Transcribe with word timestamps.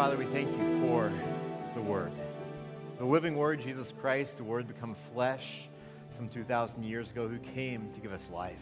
Father, 0.00 0.16
we 0.16 0.24
thank 0.24 0.50
you 0.56 0.80
for 0.80 1.12
the 1.74 1.82
Word. 1.82 2.10
The 2.96 3.04
living 3.04 3.36
Word, 3.36 3.60
Jesus 3.60 3.92
Christ, 4.00 4.38
the 4.38 4.44
Word 4.44 4.66
become 4.66 4.96
flesh 5.12 5.68
some 6.16 6.26
2,000 6.26 6.82
years 6.82 7.10
ago, 7.10 7.28
who 7.28 7.36
came 7.36 7.92
to 7.92 8.00
give 8.00 8.10
us 8.10 8.30
life. 8.32 8.56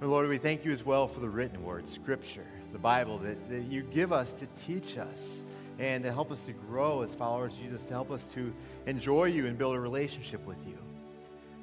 And 0.00 0.10
Lord, 0.10 0.30
we 0.30 0.38
thank 0.38 0.64
you 0.64 0.72
as 0.72 0.82
well 0.82 1.06
for 1.08 1.20
the 1.20 1.28
written 1.28 1.62
Word, 1.62 1.86
Scripture, 1.86 2.46
the 2.72 2.78
Bible, 2.78 3.18
that, 3.18 3.50
that 3.50 3.64
you 3.64 3.82
give 3.82 4.14
us 4.14 4.32
to 4.32 4.46
teach 4.64 4.96
us 4.96 5.44
and 5.78 6.02
to 6.04 6.10
help 6.10 6.32
us 6.32 6.40
to 6.46 6.52
grow 6.52 7.02
as 7.02 7.14
followers 7.14 7.52
of 7.52 7.60
Jesus, 7.60 7.84
to 7.84 7.92
help 7.92 8.10
us 8.10 8.26
to 8.32 8.50
enjoy 8.86 9.26
you 9.26 9.44
and 9.46 9.58
build 9.58 9.76
a 9.76 9.80
relationship 9.80 10.42
with 10.46 10.66
you. 10.66 10.78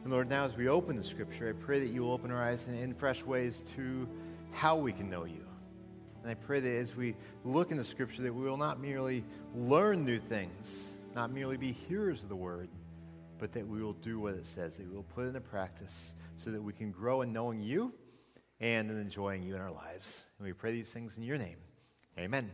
And 0.03 0.13
Lord, 0.13 0.29
now 0.29 0.45
as 0.45 0.55
we 0.55 0.67
open 0.67 0.97
the 0.97 1.03
Scripture, 1.03 1.49
I 1.49 1.65
pray 1.65 1.79
that 1.79 1.87
you 1.87 2.03
will 2.03 2.11
open 2.11 2.29
our 2.29 2.43
eyes 2.43 2.67
in, 2.67 2.75
in 2.75 2.93
fresh 2.93 3.23
ways 3.23 3.63
to 3.75 4.07
how 4.51 4.75
we 4.75 4.93
can 4.93 5.09
know 5.09 5.25
you 5.25 5.46
and 6.27 6.37
I 6.37 6.45
pray 6.45 6.59
that 6.59 6.69
as 6.69 6.93
we 6.93 7.15
look 7.45 7.71
in 7.71 7.77
the 7.77 7.85
scripture 7.85 8.21
that 8.23 8.33
we 8.33 8.43
will 8.43 8.57
not 8.57 8.81
merely 8.81 9.23
learn 9.55 10.03
new 10.03 10.19
things, 10.19 10.97
not 11.15 11.31
merely 11.31 11.55
be 11.55 11.71
hearers 11.71 12.21
of 12.21 12.27
the 12.27 12.35
word, 12.35 12.67
but 13.39 13.53
that 13.53 13.65
we 13.65 13.81
will 13.81 13.93
do 13.93 14.19
what 14.19 14.33
it 14.33 14.45
says, 14.45 14.75
that 14.75 14.89
we 14.89 14.93
will 14.93 15.03
put 15.03 15.23
it 15.23 15.27
into 15.29 15.39
practice 15.39 16.15
so 16.35 16.49
that 16.49 16.61
we 16.61 16.73
can 16.73 16.91
grow 16.91 17.21
in 17.21 17.31
knowing 17.31 17.61
you 17.61 17.93
and 18.59 18.91
in 18.91 18.99
enjoying 18.99 19.41
you 19.41 19.55
in 19.55 19.61
our 19.61 19.71
lives. 19.71 20.23
And 20.37 20.45
we 20.45 20.51
pray 20.51 20.73
these 20.73 20.91
things 20.91 21.15
in 21.15 21.23
your 21.23 21.37
name. 21.37 21.59
Amen. 22.19 22.51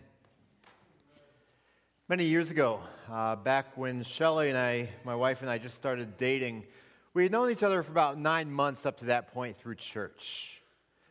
Many 2.08 2.26
years 2.26 2.52
ago, 2.52 2.80
uh, 3.12 3.38
back 3.38 3.76
when 3.76 4.04
Shelly 4.04 4.50
and 4.50 4.58
I, 4.58 4.88
my 5.04 5.16
wife 5.16 5.42
and 5.42 5.50
I, 5.50 5.58
just 5.58 5.74
started 5.74 6.16
dating, 6.18 6.66
we 7.16 7.24
had 7.24 7.32
known 7.32 7.50
each 7.50 7.64
other 7.64 7.82
for 7.82 7.92
about 7.92 8.20
nine 8.20 8.52
months 8.52 8.86
up 8.86 9.00
to 9.00 9.06
that 9.06 9.34
point 9.34 9.58
through 9.58 9.76
church. 9.78 10.60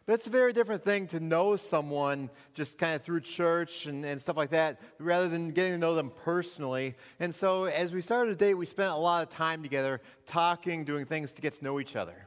But 0.04 0.14
it's 0.14 0.26
a 0.26 0.30
very 0.30 0.52
different 0.52 0.82
thing 0.82 1.06
to 1.08 1.20
know 1.20 1.54
someone 1.56 2.28
just 2.54 2.76
kind 2.76 2.94
of 2.96 3.02
through 3.02 3.20
church 3.20 3.86
and, 3.86 4.04
and 4.04 4.20
stuff 4.20 4.36
like 4.36 4.50
that, 4.50 4.80
rather 4.98 5.28
than 5.28 5.50
getting 5.52 5.72
to 5.72 5.78
know 5.78 5.94
them 5.94 6.10
personally. 6.24 6.96
And 7.20 7.34
so 7.34 7.64
as 7.64 7.92
we 7.92 8.02
started 8.02 8.32
a 8.32 8.36
date, 8.36 8.54
we 8.54 8.66
spent 8.66 8.90
a 8.90 8.96
lot 8.96 9.22
of 9.22 9.28
time 9.28 9.62
together 9.62 10.00
talking, 10.26 10.84
doing 10.84 11.04
things 11.04 11.32
to 11.34 11.42
get 11.42 11.52
to 11.54 11.64
know 11.64 11.78
each 11.78 11.94
other. 11.94 12.26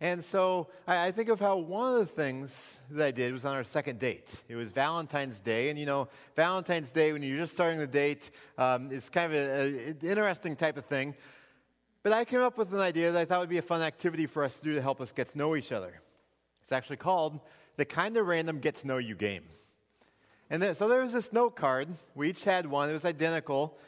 And 0.00 0.22
so 0.22 0.68
I, 0.86 1.06
I 1.06 1.10
think 1.10 1.28
of 1.30 1.40
how 1.40 1.56
one 1.56 1.94
of 1.94 1.98
the 1.98 2.06
things 2.06 2.78
that 2.90 3.06
I 3.06 3.10
did 3.10 3.32
was 3.32 3.44
on 3.44 3.54
our 3.54 3.64
second 3.64 3.98
date. 3.98 4.30
It 4.48 4.54
was 4.54 4.70
Valentine's 4.70 5.40
Day. 5.40 5.70
And 5.70 5.78
you 5.78 5.86
know, 5.86 6.08
Valentine's 6.36 6.90
Day, 6.90 7.12
when 7.12 7.22
you're 7.22 7.38
just 7.38 7.54
starting 7.54 7.78
the 7.78 7.86
date, 7.86 8.30
um, 8.58 8.92
is 8.92 9.08
kind 9.08 9.32
of 9.32 9.60
an 9.60 9.96
interesting 10.02 10.54
type 10.54 10.76
of 10.76 10.84
thing. 10.84 11.14
But 12.02 12.12
I 12.12 12.24
came 12.24 12.42
up 12.42 12.58
with 12.58 12.72
an 12.72 12.80
idea 12.80 13.10
that 13.10 13.18
I 13.18 13.24
thought 13.24 13.40
would 13.40 13.48
be 13.48 13.58
a 13.58 13.62
fun 13.62 13.82
activity 13.82 14.26
for 14.26 14.44
us 14.44 14.56
to 14.58 14.62
do 14.62 14.74
to 14.74 14.82
help 14.82 15.00
us 15.00 15.10
get 15.10 15.28
to 15.30 15.38
know 15.38 15.56
each 15.56 15.72
other. 15.72 16.00
It's 16.66 16.72
actually 16.72 16.96
called 16.96 17.38
the 17.76 17.84
kind 17.84 18.16
of 18.16 18.26
random 18.26 18.58
get 18.58 18.74
to 18.76 18.88
know 18.88 18.98
you 18.98 19.14
game. 19.14 19.44
And 20.50 20.60
then, 20.60 20.74
so 20.74 20.88
there 20.88 21.00
was 21.00 21.12
this 21.12 21.32
note 21.32 21.54
card. 21.54 21.86
We 22.16 22.30
each 22.30 22.42
had 22.42 22.66
one. 22.66 22.90
It 22.90 22.92
was 22.92 23.04
identical. 23.04 23.78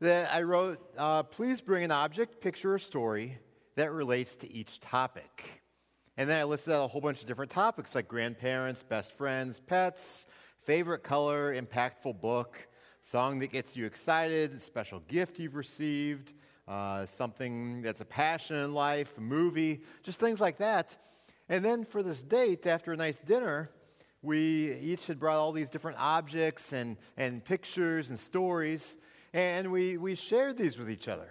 That 0.00 0.32
I 0.32 0.42
wrote, 0.42 0.78
uh, 0.96 1.24
please 1.24 1.60
bring 1.60 1.82
an 1.82 1.90
object, 1.90 2.40
picture, 2.40 2.74
or 2.74 2.78
story 2.78 3.38
that 3.74 3.90
relates 3.90 4.36
to 4.36 4.52
each 4.52 4.78
topic. 4.78 5.64
And 6.16 6.30
then 6.30 6.38
I 6.38 6.44
listed 6.44 6.74
out 6.74 6.84
a 6.84 6.86
whole 6.86 7.00
bunch 7.00 7.22
of 7.22 7.26
different 7.26 7.50
topics 7.50 7.96
like 7.96 8.06
grandparents, 8.06 8.84
best 8.84 9.10
friends, 9.10 9.58
pets, 9.58 10.26
favorite 10.62 11.02
color, 11.02 11.60
impactful 11.60 12.20
book, 12.20 12.68
song 13.02 13.40
that 13.40 13.50
gets 13.50 13.76
you 13.76 13.84
excited, 13.84 14.62
special 14.62 15.00
gift 15.08 15.40
you've 15.40 15.56
received, 15.56 16.34
uh, 16.68 17.04
something 17.04 17.82
that's 17.82 18.00
a 18.00 18.04
passion 18.04 18.54
in 18.58 18.74
life, 18.74 19.18
a 19.18 19.20
movie, 19.20 19.80
just 20.04 20.20
things 20.20 20.40
like 20.40 20.58
that. 20.58 20.94
And 21.48 21.64
then 21.64 21.84
for 21.84 22.02
this 22.02 22.22
date, 22.22 22.66
after 22.66 22.92
a 22.92 22.96
nice 22.96 23.20
dinner, 23.20 23.70
we 24.22 24.74
each 24.78 25.06
had 25.06 25.18
brought 25.18 25.36
all 25.36 25.52
these 25.52 25.68
different 25.68 25.98
objects 25.98 26.72
and, 26.72 26.96
and 27.16 27.44
pictures 27.44 28.10
and 28.10 28.18
stories, 28.18 28.96
and 29.32 29.70
we, 29.70 29.96
we 29.96 30.14
shared 30.14 30.58
these 30.58 30.78
with 30.78 30.90
each 30.90 31.08
other. 31.08 31.28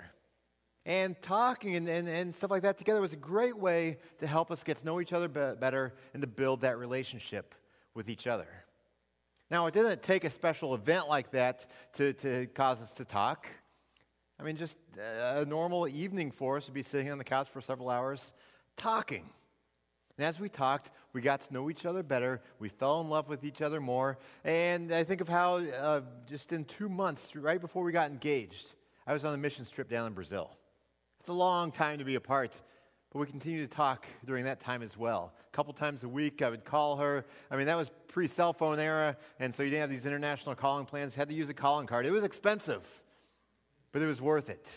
And 0.85 1.21
talking 1.21 1.75
and, 1.75 1.87
and, 1.89 2.07
and 2.07 2.33
stuff 2.33 2.49
like 2.49 2.61
that 2.61 2.77
together 2.77 3.01
was 3.01 3.11
a 3.11 3.17
great 3.17 3.57
way 3.57 3.97
to 4.19 4.27
help 4.27 4.51
us 4.51 4.63
get 4.63 4.77
to 4.77 4.85
know 4.85 5.01
each 5.01 5.11
other 5.11 5.27
better 5.27 5.93
and 6.13 6.21
to 6.21 6.27
build 6.27 6.61
that 6.61 6.77
relationship 6.77 7.53
with 7.93 8.09
each 8.09 8.25
other. 8.25 8.47
Now, 9.51 9.65
it 9.67 9.73
didn't 9.73 10.01
take 10.01 10.23
a 10.23 10.29
special 10.29 10.73
event 10.73 11.09
like 11.09 11.31
that 11.31 11.65
to, 11.95 12.13
to 12.13 12.47
cause 12.47 12.81
us 12.81 12.93
to 12.93 13.05
talk. 13.05 13.47
I 14.39 14.43
mean, 14.43 14.55
just 14.55 14.77
a 14.97 15.43
normal 15.45 15.87
evening 15.87 16.31
for 16.31 16.57
us 16.57 16.67
to 16.67 16.71
be 16.71 16.83
sitting 16.83 17.11
on 17.11 17.17
the 17.17 17.23
couch 17.23 17.49
for 17.49 17.59
several 17.59 17.89
hours 17.89 18.31
talking. 18.77 19.29
And 20.17 20.25
as 20.25 20.39
we 20.39 20.49
talked, 20.49 20.91
we 21.13 21.21
got 21.21 21.41
to 21.41 21.53
know 21.53 21.69
each 21.69 21.85
other 21.85 22.01
better. 22.01 22.41
We 22.59 22.69
fell 22.69 23.01
in 23.01 23.09
love 23.09 23.29
with 23.29 23.43
each 23.43 23.61
other 23.61 23.79
more. 23.79 24.17
And 24.43 24.91
I 24.91 25.03
think 25.03 25.21
of 25.21 25.29
how 25.29 25.57
uh, 25.57 26.01
just 26.27 26.51
in 26.51 26.65
two 26.65 26.89
months, 26.89 27.35
right 27.35 27.61
before 27.61 27.83
we 27.83 27.91
got 27.91 28.09
engaged, 28.09 28.73
I 29.05 29.13
was 29.13 29.23
on 29.23 29.33
a 29.33 29.37
missions 29.37 29.69
trip 29.69 29.89
down 29.89 30.07
in 30.07 30.13
Brazil. 30.13 30.57
It's 31.19 31.29
a 31.29 31.33
long 31.33 31.71
time 31.71 31.99
to 31.99 32.03
be 32.03 32.15
apart, 32.15 32.51
but 33.11 33.19
we 33.19 33.27
continued 33.27 33.69
to 33.69 33.75
talk 33.75 34.07
during 34.25 34.45
that 34.45 34.59
time 34.59 34.81
as 34.81 34.97
well. 34.97 35.33
A 35.47 35.55
couple 35.55 35.71
times 35.73 36.03
a 36.03 36.09
week, 36.09 36.41
I 36.41 36.49
would 36.49 36.65
call 36.65 36.97
her. 36.97 37.23
I 37.51 37.55
mean, 37.55 37.67
that 37.67 37.77
was 37.77 37.91
pre 38.07 38.27
cell 38.27 38.53
phone 38.53 38.79
era, 38.79 39.15
and 39.39 39.53
so 39.53 39.61
you 39.61 39.69
didn't 39.69 39.81
have 39.81 39.89
these 39.89 40.05
international 40.05 40.55
calling 40.55 40.85
plans. 40.85 41.13
Had 41.13 41.29
to 41.29 41.35
use 41.35 41.49
a 41.49 41.53
calling 41.53 41.85
card. 41.85 42.05
It 42.05 42.11
was 42.11 42.23
expensive, 42.23 42.85
but 43.91 44.01
it 44.01 44.07
was 44.07 44.19
worth 44.19 44.49
it. 44.49 44.67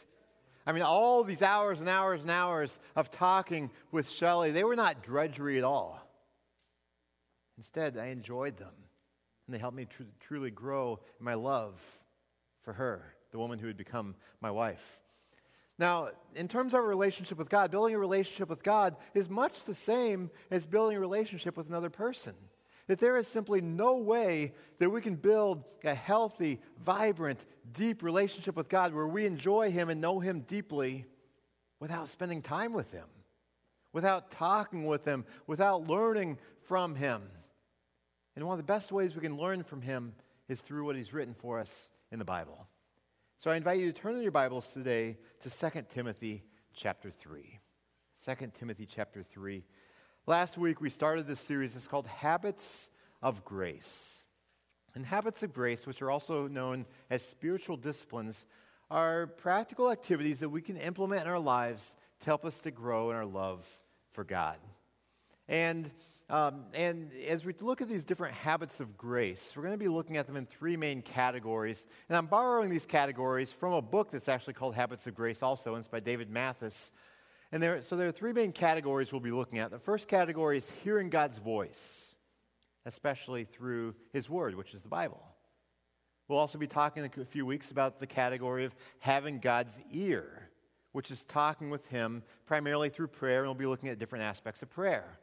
I 0.66 0.72
mean, 0.72 0.82
all 0.82 1.24
these 1.24 1.42
hours 1.42 1.80
and 1.80 1.88
hours 1.88 2.22
and 2.22 2.30
hours 2.30 2.78
of 2.96 3.10
talking 3.10 3.70
with 3.90 4.08
Shelley, 4.08 4.50
they 4.50 4.64
were 4.64 4.76
not 4.76 5.02
drudgery 5.02 5.58
at 5.58 5.64
all. 5.64 6.00
Instead, 7.56 7.96
I 7.96 8.06
enjoyed 8.06 8.56
them, 8.56 8.72
and 9.46 9.54
they 9.54 9.58
helped 9.58 9.76
me 9.76 9.86
tr- 9.86 10.02
truly 10.20 10.50
grow 10.50 11.00
in 11.18 11.24
my 11.24 11.34
love 11.34 11.80
for 12.62 12.72
her, 12.72 13.14
the 13.32 13.38
woman 13.38 13.58
who 13.58 13.66
had 13.66 13.76
become 13.76 14.14
my 14.40 14.50
wife. 14.50 15.00
Now, 15.78 16.10
in 16.34 16.46
terms 16.46 16.74
of 16.74 16.80
a 16.80 16.86
relationship 16.86 17.38
with 17.38 17.48
God, 17.48 17.70
building 17.70 17.94
a 17.94 17.98
relationship 17.98 18.50
with 18.50 18.62
God 18.62 18.96
is 19.14 19.30
much 19.30 19.64
the 19.64 19.74
same 19.74 20.30
as 20.50 20.66
building 20.66 20.96
a 20.96 21.00
relationship 21.00 21.56
with 21.56 21.68
another 21.68 21.90
person 21.90 22.34
that 22.90 22.98
there 22.98 23.16
is 23.16 23.28
simply 23.28 23.60
no 23.60 23.98
way 23.98 24.52
that 24.80 24.90
we 24.90 25.00
can 25.00 25.14
build 25.14 25.62
a 25.84 25.94
healthy, 25.94 26.58
vibrant, 26.84 27.46
deep 27.72 28.02
relationship 28.02 28.56
with 28.56 28.68
God 28.68 28.92
where 28.92 29.06
we 29.06 29.26
enjoy 29.26 29.70
Him 29.70 29.90
and 29.90 30.00
know 30.00 30.18
Him 30.18 30.40
deeply 30.40 31.04
without 31.78 32.08
spending 32.08 32.42
time 32.42 32.72
with 32.72 32.90
Him, 32.90 33.06
without 33.92 34.32
talking 34.32 34.86
with 34.86 35.04
Him, 35.04 35.24
without 35.46 35.86
learning 35.86 36.36
from 36.66 36.96
Him. 36.96 37.22
And 38.34 38.44
one 38.44 38.58
of 38.58 38.66
the 38.66 38.72
best 38.72 38.90
ways 38.90 39.14
we 39.14 39.20
can 39.20 39.36
learn 39.36 39.62
from 39.62 39.82
Him 39.82 40.12
is 40.48 40.60
through 40.60 40.84
what 40.84 40.96
He's 40.96 41.12
written 41.12 41.34
for 41.34 41.60
us 41.60 41.90
in 42.10 42.18
the 42.18 42.24
Bible. 42.24 42.66
So 43.38 43.52
I 43.52 43.56
invite 43.56 43.78
you 43.78 43.86
to 43.92 43.96
turn 43.96 44.16
in 44.16 44.22
your 44.22 44.32
Bibles 44.32 44.66
today 44.72 45.16
to 45.42 45.48
2 45.48 45.82
Timothy 45.94 46.42
chapter 46.74 47.12
3. 47.12 47.60
2 48.26 48.50
Timothy 48.58 48.84
chapter 48.84 49.22
3. 49.22 49.62
Last 50.26 50.58
week, 50.58 50.82
we 50.82 50.90
started 50.90 51.26
this 51.26 51.40
series. 51.40 51.74
It's 51.74 51.88
called 51.88 52.06
Habits 52.06 52.90
of 53.22 53.42
Grace. 53.42 54.24
And 54.94 55.06
habits 55.06 55.42
of 55.42 55.54
grace, 55.54 55.86
which 55.86 56.02
are 56.02 56.10
also 56.10 56.46
known 56.46 56.84
as 57.08 57.24
spiritual 57.24 57.76
disciplines, 57.76 58.44
are 58.90 59.28
practical 59.28 59.90
activities 59.90 60.40
that 60.40 60.50
we 60.50 60.60
can 60.60 60.76
implement 60.76 61.22
in 61.22 61.28
our 61.28 61.38
lives 61.38 61.96
to 62.20 62.26
help 62.26 62.44
us 62.44 62.58
to 62.60 62.70
grow 62.70 63.10
in 63.10 63.16
our 63.16 63.24
love 63.24 63.66
for 64.12 64.22
God. 64.22 64.56
And, 65.48 65.90
um, 66.28 66.66
and 66.74 67.10
as 67.26 67.44
we 67.46 67.54
look 67.60 67.80
at 67.80 67.88
these 67.88 68.04
different 68.04 68.34
habits 68.34 68.78
of 68.78 68.98
grace, 68.98 69.54
we're 69.56 69.62
going 69.62 69.74
to 69.74 69.78
be 69.78 69.88
looking 69.88 70.18
at 70.18 70.26
them 70.26 70.36
in 70.36 70.44
three 70.44 70.76
main 70.76 71.00
categories. 71.00 71.86
And 72.10 72.18
I'm 72.18 72.26
borrowing 72.26 72.68
these 72.68 72.84
categories 72.84 73.52
from 73.52 73.72
a 73.72 73.82
book 73.82 74.10
that's 74.10 74.28
actually 74.28 74.54
called 74.54 74.74
Habits 74.74 75.06
of 75.06 75.14
Grace, 75.14 75.42
also, 75.42 75.74
and 75.74 75.80
it's 75.80 75.88
by 75.88 76.00
David 76.00 76.30
Mathis. 76.30 76.92
And 77.52 77.62
there, 77.62 77.82
so 77.82 77.96
there 77.96 78.06
are 78.06 78.12
three 78.12 78.32
main 78.32 78.52
categories 78.52 79.12
we'll 79.12 79.20
be 79.20 79.32
looking 79.32 79.58
at. 79.58 79.70
The 79.70 79.78
first 79.78 80.06
category 80.06 80.58
is 80.58 80.70
hearing 80.84 81.10
God's 81.10 81.38
voice, 81.38 82.14
especially 82.86 83.44
through 83.44 83.94
His 84.12 84.30
Word, 84.30 84.54
which 84.54 84.72
is 84.72 84.82
the 84.82 84.88
Bible. 84.88 85.22
We'll 86.28 86.38
also 86.38 86.58
be 86.58 86.68
talking 86.68 87.04
in 87.04 87.10
a 87.20 87.24
few 87.24 87.44
weeks 87.44 87.72
about 87.72 87.98
the 87.98 88.06
category 88.06 88.64
of 88.64 88.74
having 89.00 89.40
God's 89.40 89.80
ear, 89.90 90.48
which 90.92 91.10
is 91.10 91.24
talking 91.24 91.70
with 91.70 91.88
Him 91.88 92.22
primarily 92.46 92.88
through 92.88 93.08
prayer, 93.08 93.38
and 93.38 93.48
we'll 93.48 93.54
be 93.54 93.66
looking 93.66 93.88
at 93.88 93.98
different 93.98 94.24
aspects 94.24 94.62
of 94.62 94.70
prayer. 94.70 95.18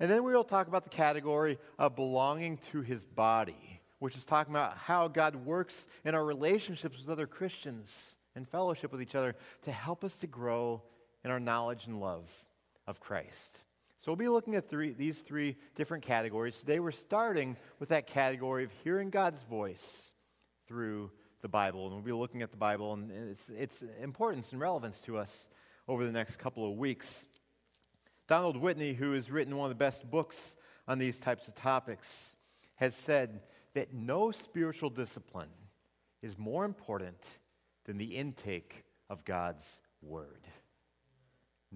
And 0.00 0.10
then 0.10 0.24
we 0.24 0.34
will 0.34 0.44
talk 0.44 0.66
about 0.66 0.84
the 0.84 0.90
category 0.90 1.58
of 1.78 1.94
belonging 1.94 2.58
to 2.72 2.80
His 2.80 3.04
body, 3.04 3.80
which 3.98 4.16
is 4.16 4.24
talking 4.24 4.54
about 4.54 4.78
how 4.78 5.08
God 5.08 5.36
works 5.36 5.86
in 6.06 6.14
our 6.14 6.24
relationships 6.24 6.98
with 6.98 7.10
other 7.10 7.26
Christians 7.26 8.16
and 8.34 8.48
fellowship 8.48 8.92
with 8.92 9.02
each 9.02 9.14
other 9.14 9.36
to 9.64 9.72
help 9.72 10.04
us 10.04 10.16
to 10.16 10.26
grow 10.26 10.82
in 11.24 11.30
our 11.30 11.40
knowledge 11.40 11.86
and 11.86 12.00
love 12.00 12.30
of 12.86 13.00
Christ. 13.00 13.58
So 13.98 14.12
we'll 14.12 14.16
be 14.16 14.28
looking 14.28 14.54
at 14.54 14.68
three, 14.68 14.92
these 14.92 15.18
three 15.18 15.56
different 15.74 16.04
categories. 16.04 16.58
Today 16.58 16.78
we're 16.78 16.90
starting 16.90 17.56
with 17.78 17.88
that 17.88 18.06
category 18.06 18.64
of 18.64 18.70
hearing 18.84 19.08
God's 19.08 19.42
voice 19.44 20.12
through 20.68 21.10
the 21.40 21.48
Bible. 21.48 21.86
And 21.86 21.94
we'll 21.94 22.04
be 22.04 22.12
looking 22.12 22.42
at 22.42 22.50
the 22.50 22.58
Bible 22.58 22.92
and 22.92 23.10
its, 23.10 23.48
its 23.48 23.82
importance 24.02 24.52
and 24.52 24.60
relevance 24.60 24.98
to 25.00 25.16
us 25.16 25.48
over 25.88 26.04
the 26.04 26.12
next 26.12 26.36
couple 26.36 26.70
of 26.70 26.76
weeks. 26.76 27.26
Donald 28.26 28.56
Whitney, 28.56 28.92
who 28.92 29.12
has 29.12 29.30
written 29.30 29.56
one 29.56 29.70
of 29.70 29.70
the 29.70 29.82
best 29.82 30.10
books 30.10 30.54
on 30.86 30.98
these 30.98 31.18
types 31.18 31.48
of 31.48 31.54
topics, 31.54 32.34
has 32.76 32.94
said 32.94 33.40
that 33.74 33.94
no 33.94 34.30
spiritual 34.30 34.90
discipline 34.90 35.48
is 36.22 36.38
more 36.38 36.64
important 36.64 37.26
than 37.84 37.98
the 37.98 38.16
intake 38.16 38.84
of 39.08 39.24
God's 39.24 39.80
Word. 40.02 40.46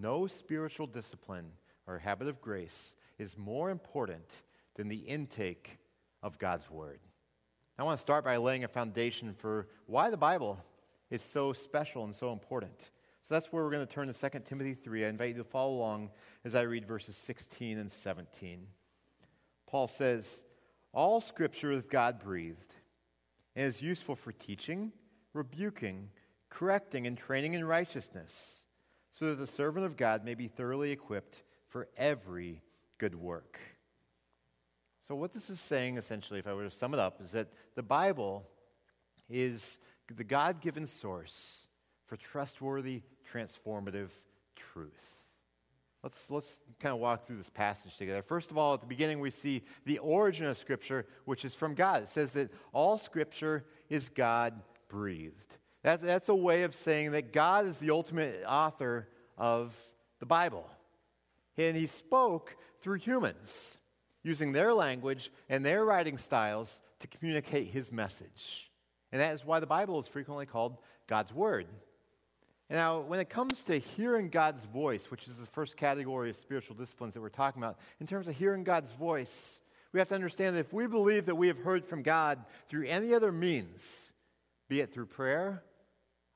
No 0.00 0.28
spiritual 0.28 0.86
discipline 0.86 1.50
or 1.88 1.98
habit 1.98 2.28
of 2.28 2.40
grace 2.40 2.94
is 3.18 3.36
more 3.36 3.70
important 3.70 4.42
than 4.76 4.86
the 4.86 4.96
intake 4.96 5.78
of 6.22 6.38
God's 6.38 6.70
Word. 6.70 7.00
I 7.76 7.82
want 7.82 7.98
to 7.98 8.02
start 8.02 8.24
by 8.24 8.36
laying 8.36 8.62
a 8.62 8.68
foundation 8.68 9.34
for 9.34 9.66
why 9.86 10.10
the 10.10 10.16
Bible 10.16 10.62
is 11.10 11.20
so 11.20 11.52
special 11.52 12.04
and 12.04 12.14
so 12.14 12.32
important. 12.32 12.90
So 13.22 13.34
that's 13.34 13.52
where 13.52 13.64
we're 13.64 13.72
going 13.72 13.86
to 13.86 13.92
turn 13.92 14.12
to 14.12 14.30
2 14.30 14.38
Timothy 14.46 14.74
3. 14.74 15.04
I 15.04 15.08
invite 15.08 15.30
you 15.30 15.42
to 15.42 15.44
follow 15.44 15.72
along 15.72 16.10
as 16.44 16.54
I 16.54 16.62
read 16.62 16.86
verses 16.86 17.16
16 17.16 17.78
and 17.78 17.90
17. 17.90 18.66
Paul 19.66 19.88
says, 19.88 20.44
All 20.92 21.20
scripture 21.20 21.72
is 21.72 21.82
God 21.82 22.20
breathed 22.20 22.74
and 23.56 23.66
is 23.66 23.82
useful 23.82 24.14
for 24.14 24.30
teaching, 24.30 24.92
rebuking, 25.34 26.10
correcting, 26.50 27.06
and 27.06 27.18
training 27.18 27.54
in 27.54 27.64
righteousness, 27.64 28.64
so 29.18 29.26
that 29.26 29.36
the 29.36 29.46
servant 29.46 29.84
of 29.84 29.96
God 29.96 30.24
may 30.24 30.34
be 30.34 30.46
thoroughly 30.46 30.92
equipped 30.92 31.42
for 31.66 31.88
every 31.96 32.62
good 32.98 33.16
work. 33.16 33.58
So, 35.06 35.16
what 35.16 35.32
this 35.32 35.50
is 35.50 35.58
saying 35.58 35.96
essentially, 35.96 36.38
if 36.38 36.46
I 36.46 36.52
were 36.52 36.64
to 36.64 36.70
sum 36.70 36.94
it 36.94 37.00
up, 37.00 37.20
is 37.20 37.32
that 37.32 37.48
the 37.74 37.82
Bible 37.82 38.46
is 39.28 39.78
the 40.14 40.24
God 40.24 40.60
given 40.60 40.86
source 40.86 41.66
for 42.06 42.16
trustworthy, 42.16 43.02
transformative 43.32 44.10
truth. 44.54 45.16
Let's, 46.04 46.30
let's 46.30 46.60
kind 46.78 46.94
of 46.94 47.00
walk 47.00 47.26
through 47.26 47.38
this 47.38 47.50
passage 47.50 47.96
together. 47.96 48.22
First 48.22 48.52
of 48.52 48.56
all, 48.56 48.74
at 48.74 48.80
the 48.80 48.86
beginning, 48.86 49.18
we 49.18 49.30
see 49.30 49.64
the 49.84 49.98
origin 49.98 50.46
of 50.46 50.56
Scripture, 50.56 51.06
which 51.24 51.44
is 51.44 51.56
from 51.56 51.74
God. 51.74 52.04
It 52.04 52.08
says 52.08 52.32
that 52.32 52.52
all 52.72 52.98
Scripture 52.98 53.64
is 53.88 54.08
God 54.08 54.54
breathed. 54.88 55.57
That's, 55.82 56.02
that's 56.02 56.28
a 56.28 56.34
way 56.34 56.64
of 56.64 56.74
saying 56.74 57.12
that 57.12 57.32
God 57.32 57.66
is 57.66 57.78
the 57.78 57.90
ultimate 57.90 58.42
author 58.46 59.08
of 59.36 59.74
the 60.18 60.26
Bible. 60.26 60.68
And 61.56 61.76
He 61.76 61.86
spoke 61.86 62.56
through 62.80 62.98
humans, 62.98 63.80
using 64.22 64.52
their 64.52 64.72
language 64.74 65.30
and 65.48 65.64
their 65.64 65.84
writing 65.84 66.18
styles 66.18 66.80
to 67.00 67.06
communicate 67.06 67.68
His 67.68 67.92
message. 67.92 68.70
And 69.12 69.20
that 69.20 69.34
is 69.34 69.44
why 69.44 69.60
the 69.60 69.66
Bible 69.66 69.98
is 70.00 70.08
frequently 70.08 70.46
called 70.46 70.76
God's 71.06 71.32
Word. 71.32 71.66
Now, 72.70 73.00
when 73.00 73.18
it 73.18 73.30
comes 73.30 73.64
to 73.64 73.78
hearing 73.78 74.28
God's 74.28 74.64
voice, 74.66 75.10
which 75.10 75.26
is 75.26 75.34
the 75.34 75.46
first 75.46 75.76
category 75.76 76.30
of 76.30 76.36
spiritual 76.36 76.76
disciplines 76.76 77.14
that 77.14 77.20
we're 77.20 77.30
talking 77.30 77.62
about, 77.62 77.78
in 77.98 78.06
terms 78.06 78.28
of 78.28 78.36
hearing 78.36 78.62
God's 78.62 78.92
voice, 78.92 79.62
we 79.92 80.00
have 80.00 80.08
to 80.08 80.14
understand 80.14 80.54
that 80.54 80.60
if 80.60 80.72
we 80.72 80.86
believe 80.86 81.26
that 81.26 81.34
we 81.34 81.46
have 81.46 81.56
heard 81.56 81.86
from 81.86 82.02
God 82.02 82.44
through 82.68 82.86
any 82.86 83.14
other 83.14 83.32
means, 83.32 84.12
be 84.68 84.80
it 84.80 84.92
through 84.92 85.06
prayer, 85.06 85.62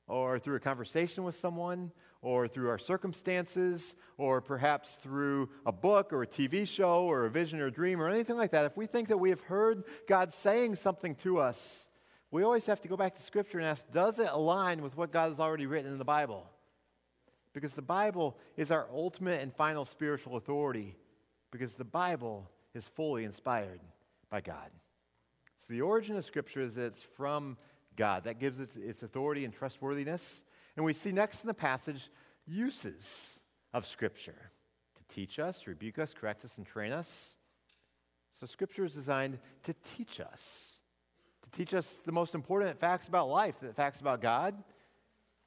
or 0.07 0.39
through 0.39 0.55
a 0.55 0.59
conversation 0.59 1.23
with 1.23 1.35
someone, 1.35 1.91
or 2.21 2.47
through 2.47 2.69
our 2.69 2.77
circumstances, 2.77 3.95
or 4.17 4.41
perhaps 4.41 4.95
through 4.95 5.49
a 5.65 5.71
book 5.71 6.13
or 6.13 6.23
a 6.23 6.27
TV 6.27 6.67
show 6.67 7.03
or 7.03 7.25
a 7.25 7.29
vision 7.29 7.59
or 7.59 7.67
a 7.67 7.71
dream 7.71 8.01
or 8.01 8.09
anything 8.09 8.37
like 8.37 8.51
that, 8.51 8.65
if 8.65 8.77
we 8.77 8.85
think 8.85 9.09
that 9.09 9.17
we 9.17 9.29
have 9.29 9.41
heard 9.41 9.83
God 10.07 10.33
saying 10.33 10.75
something 10.75 11.15
to 11.15 11.39
us, 11.39 11.89
we 12.31 12.43
always 12.43 12.65
have 12.65 12.81
to 12.81 12.87
go 12.87 12.97
back 12.97 13.13
to 13.15 13.21
Scripture 13.21 13.59
and 13.59 13.67
ask 13.67 13.85
does 13.91 14.19
it 14.19 14.29
align 14.31 14.81
with 14.81 14.97
what 14.97 15.11
God 15.11 15.29
has 15.29 15.39
already 15.39 15.65
written 15.65 15.91
in 15.91 15.99
the 15.99 16.05
Bible? 16.05 16.49
Because 17.53 17.73
the 17.73 17.81
Bible 17.81 18.37
is 18.57 18.71
our 18.71 18.87
ultimate 18.91 19.41
and 19.41 19.53
final 19.53 19.85
spiritual 19.85 20.37
authority, 20.37 20.95
because 21.51 21.75
the 21.75 21.83
Bible 21.83 22.49
is 22.73 22.87
fully 22.87 23.23
inspired 23.23 23.81
by 24.31 24.41
God. 24.41 24.71
So 25.59 25.73
the 25.73 25.81
origin 25.81 26.17
of 26.17 26.25
Scripture 26.25 26.61
is 26.61 26.75
that 26.75 26.85
it's 26.87 27.03
from 27.03 27.57
God. 27.95 28.25
That 28.25 28.39
gives 28.39 28.59
it 28.59 28.75
its 28.77 29.03
authority 29.03 29.45
and 29.45 29.53
trustworthiness. 29.53 30.43
And 30.75 30.85
we 30.85 30.93
see 30.93 31.11
next 31.11 31.41
in 31.41 31.47
the 31.47 31.53
passage 31.53 32.09
uses 32.45 33.39
of 33.73 33.85
Scripture 33.85 34.51
to 34.95 35.15
teach 35.15 35.39
us, 35.39 35.67
rebuke 35.67 35.99
us, 35.99 36.13
correct 36.13 36.43
us, 36.45 36.57
and 36.57 36.65
train 36.65 36.91
us. 36.91 37.35
So 38.33 38.45
Scripture 38.45 38.85
is 38.85 38.93
designed 38.93 39.39
to 39.63 39.73
teach 39.95 40.19
us 40.19 40.79
to 41.43 41.49
teach 41.49 41.73
us 41.73 41.87
the 42.05 42.11
most 42.11 42.35
important 42.35 42.79
facts 42.79 43.07
about 43.07 43.29
life, 43.29 43.55
the 43.61 43.73
facts 43.73 43.99
about 43.99 44.21
God, 44.21 44.55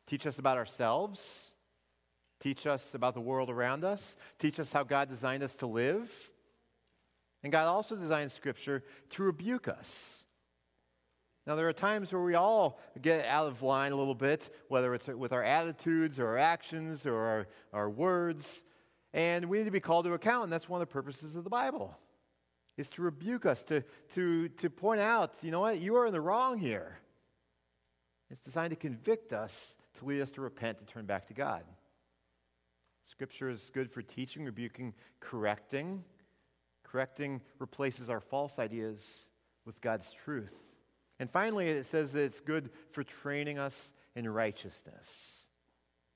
teach 0.07 0.27
us 0.27 0.39
about 0.39 0.59
ourselves, 0.59 1.51
teach 2.39 2.67
us 2.67 2.95
about 2.95 3.15
the 3.15 3.21
world 3.21 3.51
around 3.51 3.85
us, 3.85 4.17
teach 4.39 4.61
us 4.61 4.73
how 4.73 4.85
God 4.85 5.09
designed 5.09 5.43
us 5.43 5.57
to 5.57 5.67
live. 5.67 6.31
And 7.43 7.53
God 7.53 7.67
also 7.67 7.97
designed 7.97 8.31
Scripture 8.31 8.85
to 9.11 9.23
rebuke 9.23 9.69
us. 9.69 10.25
Now, 11.47 11.55
there 11.55 11.69
are 11.69 11.73
times 11.73 12.13
where 12.13 12.23
we 12.23 12.35
all 12.35 12.81
get 13.01 13.27
out 13.27 13.47
of 13.47 13.63
line 13.63 13.93
a 13.93 13.97
little 13.97 14.15
bit, 14.15 14.53
whether 14.69 14.95
it's 14.95 15.07
with 15.07 15.33
our 15.33 15.45
attitudes 15.45 16.19
or 16.19 16.27
our 16.29 16.39
actions 16.39 17.07
or 17.07 17.17
our, 17.17 17.47
our 17.73 17.91
words, 17.91 18.65
and 19.15 19.45
we 19.47 19.59
need 19.59 19.65
to 19.65 19.71
be 19.71 19.81
called 19.81 20.07
to 20.07 20.13
account, 20.13 20.45
and 20.45 20.53
that's 20.53 20.69
one 20.69 20.83
of 20.83 20.89
the 20.89 20.93
purposes 20.93 21.37
of 21.37 21.45
the 21.45 21.51
Bible 21.51 21.97
is 22.77 22.91
to 22.91 23.03
rebuke 23.03 23.47
us, 23.47 23.63
to, 23.65 23.83
to, 24.15 24.49
to 24.49 24.69
point 24.69 25.01
out, 25.01 25.33
you 25.43 25.51
know 25.51 25.61
what, 25.61 25.81
you 25.81 25.97
are 25.97 26.07
in 26.07 26.13
the 26.13 26.21
wrong 26.21 26.59
here. 26.59 26.99
It's 28.31 28.45
designed 28.45 28.71
to 28.71 28.77
convict 28.77 29.33
us, 29.33 29.77
to 29.99 30.05
lead 30.05 30.21
us 30.21 30.31
to 30.33 30.41
repent, 30.41 30.79
to 30.79 30.85
turn 30.85 31.07
back 31.07 31.29
to 31.29 31.35
God. 31.35 31.63
Scripture 33.07 33.49
is 33.49 33.71
good 33.73 33.91
for 33.91 34.03
teaching, 34.03 34.45
rebuking, 34.45 34.93
correcting. 35.21 36.05
Correcting 36.83 37.41
replaces 37.59 38.11
our 38.11 38.21
false 38.21 38.59
ideas 38.59 39.31
with 39.65 39.81
God's 39.81 40.11
truth. 40.11 40.55
And 41.19 41.31
finally, 41.31 41.69
it 41.69 41.87
says 41.87 42.13
that 42.13 42.23
it's 42.23 42.41
good 42.41 42.71
for 42.93 43.03
training 43.03 43.59
us 43.59 43.93
in 44.15 44.29
righteousness. 44.29 45.47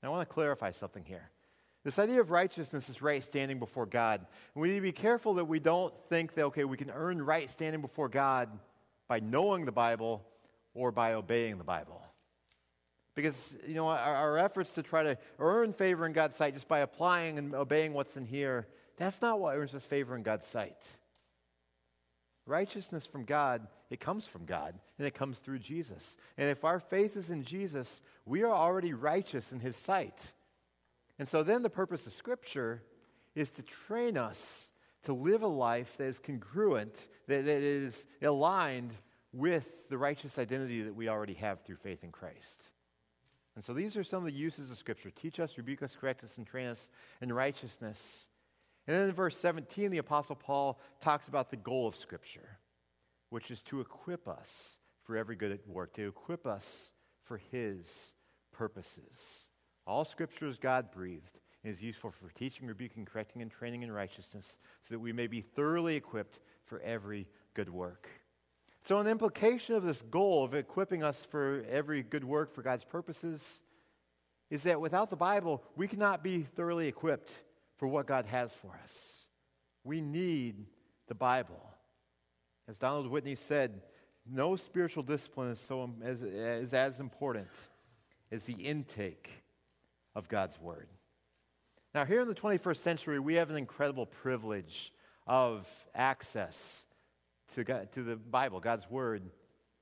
Now, 0.01 0.09
I 0.09 0.11
want 0.11 0.27
to 0.27 0.33
clarify 0.33 0.71
something 0.71 1.03
here. 1.03 1.29
This 1.83 1.97
idea 1.97 2.21
of 2.21 2.29
righteousness 2.29 2.89
is 2.89 3.01
right 3.01 3.23
standing 3.23 3.57
before 3.57 3.87
God. 3.87 4.25
We 4.53 4.69
need 4.69 4.75
to 4.75 4.81
be 4.81 4.91
careful 4.91 5.35
that 5.35 5.45
we 5.45 5.59
don't 5.59 5.93
think 6.09 6.35
that, 6.35 6.45
okay, 6.45 6.63
we 6.63 6.77
can 6.77 6.91
earn 6.91 7.21
right 7.21 7.49
standing 7.49 7.81
before 7.81 8.07
God 8.07 8.49
by 9.07 9.19
knowing 9.19 9.65
the 9.65 9.71
Bible 9.71 10.23
or 10.75 10.91
by 10.91 11.13
obeying 11.13 11.57
the 11.57 11.63
Bible. 11.63 12.01
Because, 13.15 13.55
you 13.67 13.73
know, 13.73 13.87
our, 13.87 13.97
our, 13.97 14.37
efforts 14.37 14.73
to 14.73 14.83
try 14.83 15.03
to 15.03 15.17
earn 15.39 15.73
favor 15.73 16.05
in 16.05 16.13
God's 16.13 16.35
sight 16.35 16.53
just 16.53 16.67
by 16.67 16.79
applying 16.79 17.37
and 17.37 17.53
obeying 17.53 17.93
what's 17.93 18.15
in 18.15 18.25
here, 18.25 18.67
that's 18.95 19.21
not 19.21 19.39
what 19.39 19.57
earns 19.57 19.75
us 19.75 19.83
favor 19.83 20.15
in 20.15 20.23
God's 20.23 20.47
sight. 20.47 20.77
Righteousness 22.45 23.05
from 23.05 23.23
God, 23.23 23.67
it 23.89 23.99
comes 23.99 24.27
from 24.27 24.45
God, 24.45 24.73
and 24.97 25.07
it 25.07 25.13
comes 25.13 25.37
through 25.37 25.59
Jesus. 25.59 26.17
And 26.37 26.49
if 26.49 26.65
our 26.65 26.79
faith 26.79 27.15
is 27.15 27.29
in 27.29 27.43
Jesus, 27.43 28.01
we 28.25 28.43
are 28.43 28.53
already 28.53 28.93
righteous 28.93 29.51
in 29.51 29.59
His 29.59 29.75
sight. 29.75 30.19
And 31.19 31.27
so 31.27 31.43
then 31.43 31.61
the 31.61 31.69
purpose 31.69 32.07
of 32.07 32.13
Scripture 32.13 32.81
is 33.35 33.49
to 33.51 33.61
train 33.61 34.17
us 34.17 34.71
to 35.03 35.13
live 35.13 35.41
a 35.41 35.47
life 35.47 35.97
that 35.97 36.05
is 36.05 36.19
congruent, 36.19 36.95
that, 37.27 37.45
that 37.45 37.63
is 37.63 38.05
aligned 38.21 38.91
with 39.33 39.89
the 39.89 39.97
righteous 39.97 40.37
identity 40.37 40.83
that 40.83 40.95
we 40.95 41.09
already 41.09 41.33
have 41.35 41.61
through 41.61 41.77
faith 41.77 42.03
in 42.03 42.11
Christ. 42.11 42.63
And 43.55 43.63
so 43.63 43.73
these 43.73 43.97
are 43.97 44.03
some 44.03 44.19
of 44.19 44.31
the 44.31 44.37
uses 44.37 44.71
of 44.71 44.77
Scripture 44.77 45.11
teach 45.11 45.39
us, 45.39 45.57
rebuke 45.57 45.83
us, 45.83 45.95
correct 45.99 46.23
us, 46.23 46.37
and 46.37 46.45
train 46.45 46.67
us 46.67 46.89
in 47.21 47.31
righteousness. 47.33 48.29
And 48.87 48.95
then 48.95 49.09
in 49.09 49.15
verse 49.15 49.37
17, 49.37 49.91
the 49.91 49.99
Apostle 49.99 50.35
Paul 50.35 50.79
talks 50.99 51.27
about 51.27 51.49
the 51.49 51.57
goal 51.57 51.87
of 51.87 51.95
Scripture, 51.95 52.59
which 53.29 53.51
is 53.51 53.61
to 53.63 53.79
equip 53.79 54.27
us 54.27 54.77
for 55.03 55.15
every 55.15 55.35
good 55.35 55.59
work, 55.67 55.93
to 55.93 56.07
equip 56.07 56.47
us 56.47 56.91
for 57.23 57.37
His 57.37 58.13
purposes. 58.51 59.49
All 59.87 60.05
scripture 60.05 60.47
is 60.47 60.57
God 60.57 60.91
breathed 60.91 61.39
and 61.63 61.73
is 61.73 61.81
useful 61.81 62.11
for 62.11 62.29
teaching, 62.29 62.67
rebuking, 62.67 63.05
correcting, 63.05 63.41
and 63.41 63.51
training 63.51 63.83
in 63.83 63.91
righteousness, 63.91 64.57
so 64.87 64.93
that 64.93 64.99
we 64.99 65.13
may 65.13 65.27
be 65.27 65.41
thoroughly 65.41 65.95
equipped 65.95 66.39
for 66.65 66.79
every 66.81 67.27
good 67.53 67.69
work. 67.69 68.09
So, 68.83 68.99
an 68.99 69.07
implication 69.07 69.75
of 69.75 69.83
this 69.83 70.01
goal 70.01 70.43
of 70.43 70.55
equipping 70.55 71.03
us 71.03 71.25
for 71.29 71.63
every 71.69 72.01
good 72.01 72.23
work 72.23 72.53
for 72.53 72.61
God's 72.61 72.83
purposes 72.83 73.61
is 74.49 74.63
that 74.63 74.81
without 74.81 75.09
the 75.09 75.15
Bible, 75.15 75.63
we 75.75 75.87
cannot 75.87 76.23
be 76.23 76.41
thoroughly 76.41 76.87
equipped 76.87 77.31
for 77.81 77.87
what 77.87 78.05
God 78.05 78.27
has 78.27 78.53
for 78.53 78.79
us. 78.83 79.25
We 79.83 80.01
need 80.01 80.67
the 81.07 81.15
Bible. 81.15 81.59
As 82.69 82.77
Donald 82.77 83.09
Whitney 83.09 83.33
said, 83.33 83.81
no 84.31 84.55
spiritual 84.55 85.01
discipline 85.01 85.49
is, 85.49 85.59
so, 85.59 85.91
as, 86.03 86.21
is 86.21 86.75
as 86.75 86.99
important 86.99 87.47
as 88.31 88.43
the 88.43 88.53
intake 88.53 89.31
of 90.13 90.29
God's 90.29 90.61
Word. 90.61 90.89
Now, 91.95 92.05
here 92.05 92.21
in 92.21 92.27
the 92.27 92.35
21st 92.35 92.77
century, 92.77 93.19
we 93.19 93.33
have 93.33 93.49
an 93.49 93.57
incredible 93.57 94.05
privilege 94.05 94.93
of 95.25 95.67
access 95.95 96.85
to, 97.55 97.63
God, 97.63 97.91
to 97.93 98.03
the 98.03 98.15
Bible, 98.15 98.59
God's 98.59 98.87
Word, 98.91 99.23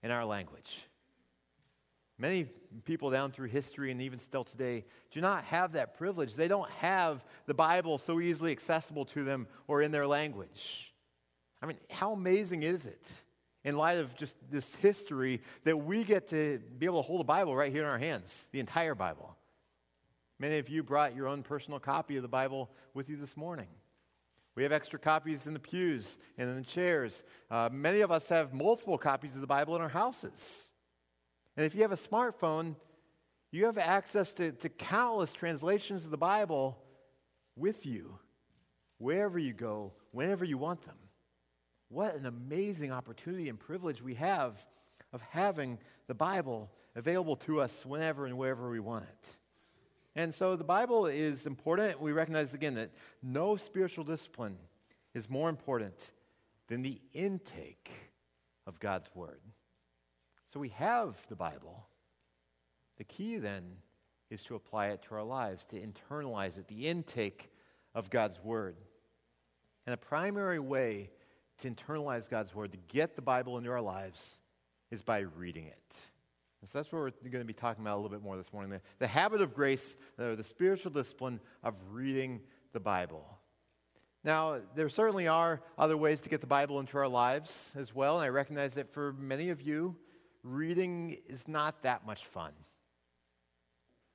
in 0.03 0.09
our 0.09 0.23
language. 0.23 0.85
Many 2.19 2.47
people 2.83 3.09
down 3.09 3.31
through 3.31 3.47
history 3.47 3.91
and 3.91 4.01
even 4.01 4.19
still 4.19 4.43
today 4.43 4.85
do 5.11 5.21
not 5.21 5.45
have 5.45 5.71
that 5.71 5.97
privilege. 5.97 6.35
They 6.35 6.49
don't 6.49 6.69
have 6.71 7.23
the 7.45 7.53
Bible 7.53 7.97
so 7.97 8.19
easily 8.19 8.51
accessible 8.51 9.05
to 9.05 9.23
them 9.23 9.47
or 9.67 9.81
in 9.81 9.91
their 9.91 10.05
language. 10.05 10.93
I 11.61 11.65
mean, 11.65 11.77
how 11.89 12.11
amazing 12.11 12.63
is 12.63 12.85
it? 12.85 13.03
in 13.63 13.75
light 13.75 13.97
of 13.97 14.15
just 14.15 14.35
this 14.49 14.73
history 14.75 15.41
that 15.63 15.77
we 15.77 16.03
get 16.03 16.29
to 16.29 16.59
be 16.77 16.85
able 16.85 17.01
to 17.03 17.07
hold 17.07 17.21
a 17.21 17.25
Bible 17.25 17.55
right 17.55 17.71
here 17.71 17.83
in 17.83 17.89
our 17.89 17.97
hands, 17.97 18.47
the 18.51 18.59
entire 18.59 18.95
Bible. 18.95 19.35
Many 20.39 20.57
of 20.57 20.69
you 20.69 20.83
brought 20.83 21.15
your 21.15 21.27
own 21.27 21.43
personal 21.43 21.79
copy 21.79 22.15
of 22.15 22.21
the 22.21 22.29
Bible 22.29 22.69
with 22.93 23.09
you 23.09 23.17
this 23.17 23.35
morning. 23.35 23.67
We 24.55 24.63
have 24.63 24.71
extra 24.71 24.97
copies 24.97 25.47
in 25.47 25.53
the 25.53 25.59
pews 25.59 26.17
and 26.37 26.49
in 26.49 26.55
the 26.55 26.63
chairs. 26.63 27.23
Uh, 27.51 27.69
many 27.71 28.01
of 28.01 28.11
us 28.11 28.29
have 28.29 28.53
multiple 28.53 28.97
copies 28.97 29.35
of 29.35 29.41
the 29.41 29.47
Bible 29.47 29.75
in 29.75 29.81
our 29.81 29.89
houses. 29.89 30.68
And 31.59 31.65
if 31.65 31.75
you 31.75 31.81
have 31.81 31.91
a 31.91 31.97
smartphone, 31.97 32.77
you 33.51 33.65
have 33.65 33.77
access 33.77 34.31
to, 34.35 34.53
to 34.53 34.69
countless 34.69 35.33
translations 35.33 36.05
of 36.05 36.09
the 36.09 36.15
Bible 36.15 36.77
with 37.57 37.85
you, 37.85 38.17
wherever 38.97 39.37
you 39.37 39.51
go, 39.51 39.91
whenever 40.11 40.45
you 40.45 40.57
want 40.57 40.85
them. 40.85 40.95
What 41.89 42.15
an 42.15 42.25
amazing 42.25 42.93
opportunity 42.93 43.49
and 43.49 43.59
privilege 43.59 44.01
we 44.01 44.13
have 44.13 44.65
of 45.11 45.21
having 45.31 45.79
the 46.07 46.13
Bible 46.13 46.71
available 46.95 47.35
to 47.35 47.59
us 47.59 47.85
whenever 47.85 48.25
and 48.25 48.37
wherever 48.37 48.69
we 48.69 48.79
want 48.79 49.03
it. 49.03 49.29
And 50.15 50.33
so 50.33 50.55
the 50.55 50.63
Bible 50.63 51.07
is 51.07 51.45
important. 51.45 51.99
We 51.99 52.13
recognize 52.13 52.53
again 52.53 52.75
that 52.75 52.91
no 53.21 53.57
spiritual 53.57 54.05
discipline 54.05 54.55
is 55.13 55.29
more 55.29 55.49
important 55.49 56.09
than 56.69 56.83
the 56.83 57.01
intake 57.11 57.91
of 58.65 58.79
God's 58.79 59.13
Word. 59.13 59.41
So 60.53 60.59
we 60.59 60.69
have 60.69 61.15
the 61.29 61.35
Bible. 61.35 61.87
The 62.97 63.03
key 63.03 63.37
then 63.37 63.63
is 64.29 64.43
to 64.43 64.55
apply 64.55 64.87
it 64.87 65.03
to 65.03 65.15
our 65.15 65.23
lives, 65.23 65.65
to 65.65 65.79
internalize 65.79 66.57
it, 66.57 66.67
the 66.67 66.87
intake 66.87 67.51
of 67.95 68.09
God's 68.09 68.39
Word. 68.43 68.75
And 69.85 69.93
the 69.93 69.97
primary 69.97 70.59
way 70.59 71.11
to 71.59 71.69
internalize 71.69 72.29
God's 72.29 72.53
Word, 72.53 72.71
to 72.71 72.77
get 72.87 73.15
the 73.15 73.21
Bible 73.21 73.57
into 73.57 73.71
our 73.71 73.81
lives, 73.81 74.37
is 74.91 75.03
by 75.03 75.19
reading 75.19 75.65
it. 75.65 75.95
So 76.65 76.77
that's 76.77 76.91
what 76.91 76.99
we're 76.99 77.29
going 77.29 77.41
to 77.41 77.45
be 77.45 77.53
talking 77.53 77.83
about 77.83 77.95
a 77.95 77.99
little 78.01 78.09
bit 78.09 78.21
more 78.21 78.35
this 78.35 78.51
morning. 78.51 78.71
The, 78.71 78.81
the 78.99 79.07
habit 79.07 79.41
of 79.41 79.53
grace, 79.53 79.97
or 80.17 80.35
the 80.35 80.43
spiritual 80.43 80.91
discipline 80.91 81.39
of 81.63 81.75
reading 81.91 82.41
the 82.73 82.79
Bible. 82.79 83.25
Now, 84.23 84.59
there 84.75 84.89
certainly 84.89 85.27
are 85.27 85.61
other 85.77 85.95
ways 85.95 86.19
to 86.21 86.29
get 86.29 86.41
the 86.41 86.47
Bible 86.47 86.79
into 86.81 86.97
our 86.97 87.07
lives 87.07 87.71
as 87.77 87.95
well, 87.95 88.17
and 88.17 88.25
I 88.25 88.29
recognize 88.29 88.73
that 88.73 88.91
for 88.91 89.13
many 89.13 89.49
of 89.49 89.61
you, 89.61 89.95
reading 90.43 91.17
is 91.27 91.47
not 91.47 91.83
that 91.83 92.05
much 92.05 92.25
fun. 92.25 92.51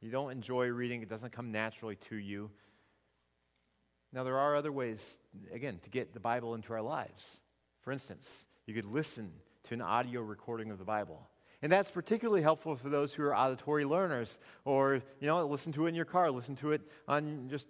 You 0.01 0.11
don't 0.11 0.33
enjoy 0.33 0.69
reading, 0.69 1.03
it 1.03 1.09
doesn't 1.09 1.33
come 1.33 1.51
naturally 1.53 1.97
to 2.09 2.17
you. 2.17 2.51
Now, 4.13 4.23
there 4.23 4.39
are 4.39 4.55
other 4.55 4.71
ways, 4.71 5.17
again, 5.53 5.81
to 5.83 5.91
get 5.91 6.15
the 6.15 6.21
Bible 6.21 6.55
into 6.55 6.73
our 6.73 6.83
lives. 6.83 7.41
For 7.81 7.91
instance, 7.91 8.47
you 8.67 8.75
could 8.75 8.85
listen 8.85 9.33
to 9.65 9.75
an 9.75 9.83
audio 9.83 10.21
recording 10.21 10.71
of 10.71 10.79
the 10.79 10.85
Bible. 10.85 11.27
And 11.63 11.73
that's 11.73 11.91
particularly 11.91 12.43
helpful 12.43 12.77
for 12.77 12.91
those 12.91 13.13
who 13.13 13.23
are 13.23 13.35
auditory 13.35 13.85
learners 13.85 14.39
or, 14.65 15.03
you 15.21 15.27
know, 15.27 15.45
listen 15.47 15.73
to 15.73 15.87
it 15.87 15.89
in 15.89 15.95
your 15.95 16.05
car, 16.05 16.31
listen 16.31 16.57
to 16.57 16.73
it 16.73 16.83
on 17.09 17.49
just 17.49 17.67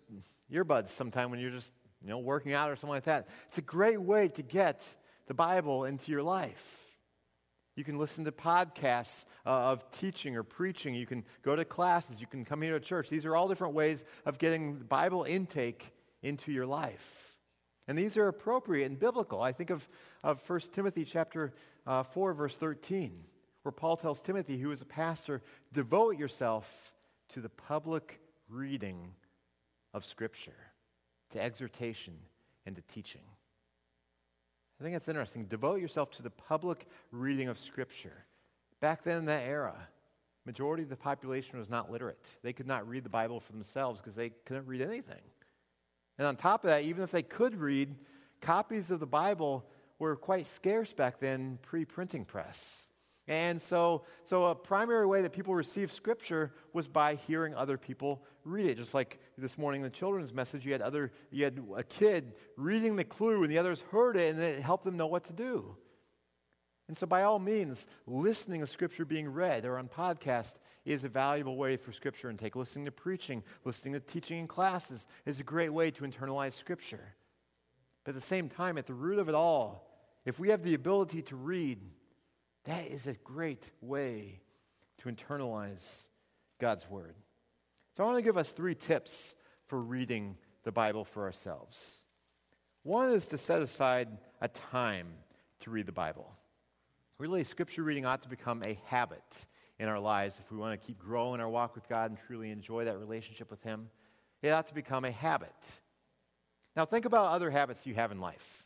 earbuds 0.52 0.88
sometime 0.88 1.30
when 1.30 1.40
you're 1.40 1.50
just, 1.50 1.72
you 2.02 2.08
know, 2.08 2.18
working 2.18 2.52
out 2.52 2.70
or 2.70 2.76
something 2.76 2.90
like 2.90 3.04
that. 3.04 3.28
It's 3.46 3.58
a 3.58 3.62
great 3.62 4.00
way 4.00 4.28
to 4.28 4.42
get 4.42 4.84
the 5.26 5.34
Bible 5.34 5.84
into 5.84 6.10
your 6.10 6.22
life. 6.22 6.83
You 7.76 7.84
can 7.84 7.98
listen 7.98 8.24
to 8.24 8.32
podcasts 8.32 9.24
uh, 9.44 9.50
of 9.50 9.90
teaching 9.90 10.36
or 10.36 10.42
preaching. 10.42 10.94
You 10.94 11.06
can 11.06 11.24
go 11.42 11.56
to 11.56 11.64
classes. 11.64 12.20
You 12.20 12.26
can 12.26 12.44
come 12.44 12.62
here 12.62 12.78
to 12.78 12.84
church. 12.84 13.08
These 13.08 13.24
are 13.24 13.34
all 13.34 13.48
different 13.48 13.74
ways 13.74 14.04
of 14.24 14.38
getting 14.38 14.76
Bible 14.76 15.24
intake 15.24 15.92
into 16.22 16.52
your 16.52 16.66
life. 16.66 17.36
And 17.88 17.98
these 17.98 18.16
are 18.16 18.28
appropriate 18.28 18.86
and 18.86 18.98
biblical. 18.98 19.42
I 19.42 19.52
think 19.52 19.70
of, 19.70 19.86
of 20.22 20.48
1 20.48 20.60
Timothy 20.72 21.04
chapter 21.04 21.52
uh, 21.86 22.02
4, 22.04 22.32
verse 22.32 22.56
13 22.56 23.24
where 23.64 23.72
Paul 23.72 23.96
tells 23.96 24.20
Timothy, 24.20 24.58
who 24.58 24.70
is 24.70 24.82
a 24.82 24.86
pastor, 24.86 25.42
devote 25.72 26.18
yourself 26.18 26.92
to 27.30 27.40
the 27.40 27.48
public 27.48 28.20
reading 28.48 29.14
of 29.94 30.04
Scripture, 30.04 30.52
to 31.30 31.42
exhortation 31.42 32.14
and 32.66 32.76
to 32.76 32.82
teaching. 32.82 33.22
I 34.80 34.82
think 34.82 34.94
that's 34.94 35.08
interesting. 35.08 35.44
Devote 35.44 35.80
yourself 35.80 36.10
to 36.12 36.22
the 36.22 36.30
public 36.30 36.86
reading 37.12 37.48
of 37.48 37.58
Scripture. 37.58 38.24
Back 38.80 39.04
then 39.04 39.18
in 39.18 39.24
that 39.26 39.44
era, 39.44 39.74
majority 40.44 40.82
of 40.82 40.88
the 40.88 40.96
population 40.96 41.58
was 41.58 41.70
not 41.70 41.90
literate. 41.90 42.26
They 42.42 42.52
could 42.52 42.66
not 42.66 42.88
read 42.88 43.04
the 43.04 43.10
Bible 43.10 43.40
for 43.40 43.52
themselves 43.52 44.00
because 44.00 44.14
they 44.14 44.30
couldn't 44.44 44.66
read 44.66 44.82
anything. 44.82 45.22
And 46.18 46.26
on 46.26 46.36
top 46.36 46.64
of 46.64 46.70
that, 46.70 46.82
even 46.82 47.02
if 47.02 47.10
they 47.10 47.22
could 47.22 47.56
read, 47.56 47.94
copies 48.40 48.90
of 48.90 49.00
the 49.00 49.06
Bible 49.06 49.64
were 49.98 50.16
quite 50.16 50.46
scarce 50.46 50.92
back 50.92 51.20
then, 51.20 51.58
pre 51.62 51.84
printing 51.84 52.24
press. 52.24 52.88
And 53.26 53.60
so, 53.60 54.04
so 54.24 54.46
a 54.46 54.54
primary 54.54 55.06
way 55.06 55.22
that 55.22 55.32
people 55.32 55.54
receive 55.54 55.90
Scripture 55.90 56.52
was 56.74 56.86
by 56.86 57.14
hearing 57.14 57.54
other 57.54 57.78
people 57.78 58.22
read 58.44 58.66
it. 58.66 58.76
Just 58.76 58.92
like 58.92 59.18
this 59.38 59.56
morning 59.56 59.80
in 59.80 59.84
the 59.84 59.90
children's 59.90 60.32
message, 60.32 60.66
you 60.66 60.72
had 60.72 60.82
other, 60.82 61.10
you 61.30 61.44
had 61.44 61.58
a 61.74 61.82
kid 61.82 62.34
reading 62.56 62.96
the 62.96 63.04
clue, 63.04 63.42
and 63.42 63.50
the 63.50 63.58
others 63.58 63.82
heard 63.90 64.16
it, 64.16 64.34
and 64.34 64.42
it 64.42 64.60
helped 64.60 64.84
them 64.84 64.96
know 64.96 65.06
what 65.06 65.24
to 65.24 65.32
do. 65.32 65.76
And 66.86 66.98
so, 66.98 67.06
by 67.06 67.22
all 67.22 67.38
means, 67.38 67.86
listening 68.06 68.60
to 68.60 68.66
Scripture 68.66 69.06
being 69.06 69.28
read 69.28 69.64
or 69.64 69.78
on 69.78 69.88
podcast 69.88 70.54
is 70.84 71.04
a 71.04 71.08
valuable 71.08 71.56
way 71.56 71.78
for 71.78 71.92
Scripture 71.92 72.28
intake. 72.28 72.56
Listening 72.56 72.84
to 72.84 72.92
preaching, 72.92 73.42
listening 73.64 73.94
to 73.94 74.00
teaching 74.00 74.38
in 74.38 74.46
classes 74.46 75.06
is 75.24 75.40
a 75.40 75.44
great 75.44 75.72
way 75.72 75.90
to 75.90 76.04
internalize 76.04 76.52
Scripture. 76.52 77.14
But 78.04 78.10
at 78.10 78.20
the 78.20 78.26
same 78.26 78.50
time, 78.50 78.76
at 78.76 78.86
the 78.86 78.92
root 78.92 79.18
of 79.18 79.30
it 79.30 79.34
all, 79.34 79.90
if 80.26 80.38
we 80.38 80.50
have 80.50 80.62
the 80.62 80.74
ability 80.74 81.22
to 81.22 81.36
read, 81.36 81.80
that 82.64 82.86
is 82.86 83.06
a 83.06 83.14
great 83.14 83.70
way 83.80 84.40
to 84.98 85.08
internalize 85.08 86.06
God's 86.58 86.88
Word. 86.88 87.14
So 87.96 88.02
I 88.02 88.06
want 88.06 88.18
to 88.18 88.22
give 88.22 88.38
us 88.38 88.50
three 88.50 88.74
tips 88.74 89.34
for 89.66 89.80
reading 89.80 90.36
the 90.64 90.72
Bible 90.72 91.04
for 91.04 91.24
ourselves. 91.24 91.98
One 92.82 93.10
is 93.10 93.26
to 93.26 93.38
set 93.38 93.62
aside 93.62 94.08
a 94.40 94.48
time 94.48 95.08
to 95.60 95.70
read 95.70 95.86
the 95.86 95.92
Bible. 95.92 96.30
Really, 97.18 97.44
Scripture 97.44 97.82
reading 97.82 98.06
ought 98.06 98.22
to 98.22 98.28
become 98.28 98.62
a 98.64 98.78
habit 98.86 99.46
in 99.78 99.88
our 99.88 100.00
lives 100.00 100.36
if 100.38 100.50
we 100.50 100.58
want 100.58 100.80
to 100.80 100.86
keep 100.86 100.98
growing 100.98 101.40
our 101.40 101.48
walk 101.48 101.74
with 101.74 101.88
God 101.88 102.10
and 102.10 102.18
truly 102.26 102.50
enjoy 102.50 102.84
that 102.84 102.98
relationship 102.98 103.50
with 103.50 103.62
Him. 103.62 103.90
It 104.42 104.50
ought 104.50 104.68
to 104.68 104.74
become 104.74 105.04
a 105.04 105.10
habit. 105.10 105.54
Now, 106.76 106.84
think 106.84 107.04
about 107.04 107.26
other 107.26 107.50
habits 107.50 107.86
you 107.86 107.94
have 107.94 108.10
in 108.10 108.20
life. 108.20 108.64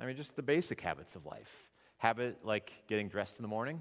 I 0.00 0.06
mean, 0.06 0.16
just 0.16 0.34
the 0.34 0.42
basic 0.42 0.80
habits 0.80 1.14
of 1.14 1.24
life 1.24 1.71
habit 2.02 2.36
like 2.42 2.72
getting 2.88 3.06
dressed 3.06 3.38
in 3.38 3.42
the 3.42 3.48
morning, 3.48 3.80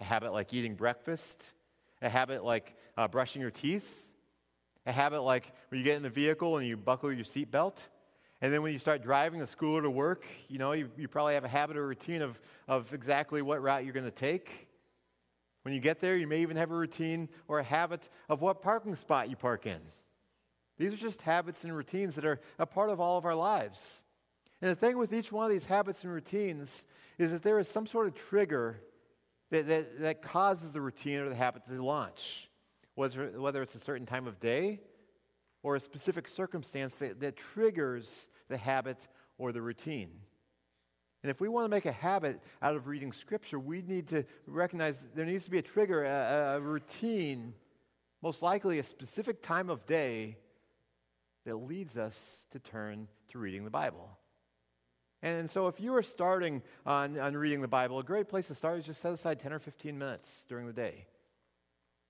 a 0.00 0.04
habit 0.04 0.32
like 0.32 0.54
eating 0.54 0.76
breakfast, 0.76 1.42
a 2.00 2.08
habit 2.08 2.44
like 2.44 2.76
uh, 2.96 3.08
brushing 3.08 3.42
your 3.42 3.50
teeth, 3.50 4.08
a 4.86 4.92
habit 4.92 5.20
like 5.20 5.52
when 5.68 5.80
you 5.80 5.84
get 5.84 5.96
in 5.96 6.04
the 6.04 6.08
vehicle 6.08 6.58
and 6.58 6.68
you 6.68 6.76
buckle 6.76 7.12
your 7.12 7.24
seatbelt. 7.24 7.78
And 8.40 8.52
then 8.52 8.62
when 8.62 8.72
you 8.72 8.78
start 8.78 9.02
driving 9.02 9.40
to 9.40 9.48
school 9.48 9.76
or 9.76 9.82
to 9.82 9.90
work, 9.90 10.24
you 10.48 10.58
know, 10.58 10.70
you, 10.72 10.88
you 10.96 11.08
probably 11.08 11.34
have 11.34 11.42
a 11.42 11.48
habit 11.48 11.76
or 11.76 11.84
routine 11.84 12.22
of, 12.22 12.38
of 12.68 12.94
exactly 12.94 13.42
what 13.42 13.60
route 13.60 13.82
you're 13.82 13.92
going 13.92 14.04
to 14.04 14.12
take. 14.12 14.68
When 15.62 15.74
you 15.74 15.80
get 15.80 15.98
there, 15.98 16.16
you 16.16 16.28
may 16.28 16.40
even 16.40 16.56
have 16.56 16.70
a 16.70 16.76
routine 16.76 17.28
or 17.48 17.58
a 17.58 17.64
habit 17.64 18.08
of 18.28 18.42
what 18.42 18.62
parking 18.62 18.94
spot 18.94 19.28
you 19.28 19.34
park 19.34 19.66
in. 19.66 19.80
These 20.78 20.92
are 20.92 20.98
just 20.98 21.22
habits 21.22 21.64
and 21.64 21.76
routines 21.76 22.14
that 22.14 22.24
are 22.24 22.40
a 22.60 22.66
part 22.66 22.90
of 22.90 23.00
all 23.00 23.18
of 23.18 23.24
our 23.24 23.34
lives. 23.34 24.04
And 24.62 24.70
the 24.70 24.76
thing 24.76 24.96
with 24.98 25.12
each 25.12 25.32
one 25.32 25.44
of 25.44 25.50
these 25.50 25.66
habits 25.66 26.04
and 26.04 26.12
routines 26.12 26.84
is 27.18 27.32
that 27.32 27.42
there 27.42 27.58
is 27.58 27.68
some 27.68 27.86
sort 27.86 28.06
of 28.06 28.14
trigger 28.14 28.80
that, 29.50 29.66
that, 29.68 30.00
that 30.00 30.22
causes 30.22 30.72
the 30.72 30.80
routine 30.80 31.18
or 31.18 31.28
the 31.28 31.34
habit 31.34 31.62
to 31.68 31.82
launch, 31.82 32.48
whether, 32.94 33.40
whether 33.40 33.62
it's 33.62 33.74
a 33.74 33.80
certain 33.80 34.06
time 34.06 34.26
of 34.26 34.40
day 34.40 34.80
or 35.62 35.76
a 35.76 35.80
specific 35.80 36.28
circumstance 36.28 36.96
that, 36.96 37.20
that 37.20 37.36
triggers 37.36 38.28
the 38.48 38.56
habit 38.56 38.98
or 39.38 39.52
the 39.52 39.62
routine. 39.62 40.10
And 41.22 41.30
if 41.30 41.40
we 41.40 41.48
want 41.48 41.64
to 41.64 41.70
make 41.70 41.86
a 41.86 41.92
habit 41.92 42.38
out 42.60 42.76
of 42.76 42.86
reading 42.86 43.10
Scripture, 43.10 43.58
we 43.58 43.80
need 43.80 44.08
to 44.08 44.24
recognize 44.46 45.02
there 45.14 45.24
needs 45.24 45.44
to 45.44 45.50
be 45.50 45.58
a 45.58 45.62
trigger, 45.62 46.04
a, 46.04 46.56
a 46.56 46.60
routine, 46.60 47.54
most 48.22 48.42
likely 48.42 48.78
a 48.78 48.82
specific 48.82 49.40
time 49.40 49.70
of 49.70 49.86
day 49.86 50.36
that 51.46 51.56
leads 51.56 51.96
us 51.96 52.44
to 52.50 52.58
turn 52.58 53.08
to 53.28 53.38
reading 53.38 53.64
the 53.64 53.70
Bible. 53.70 54.18
And 55.24 55.50
so, 55.50 55.68
if 55.68 55.80
you 55.80 55.94
are 55.96 56.02
starting 56.02 56.62
on, 56.84 57.18
on 57.18 57.34
reading 57.34 57.62
the 57.62 57.68
Bible, 57.68 57.98
a 57.98 58.02
great 58.02 58.28
place 58.28 58.48
to 58.48 58.54
start 58.54 58.80
is 58.80 58.84
just 58.84 59.00
set 59.00 59.10
aside 59.10 59.40
10 59.40 59.54
or 59.54 59.58
15 59.58 59.98
minutes 59.98 60.44
during 60.50 60.66
the 60.66 60.72
day. 60.74 61.06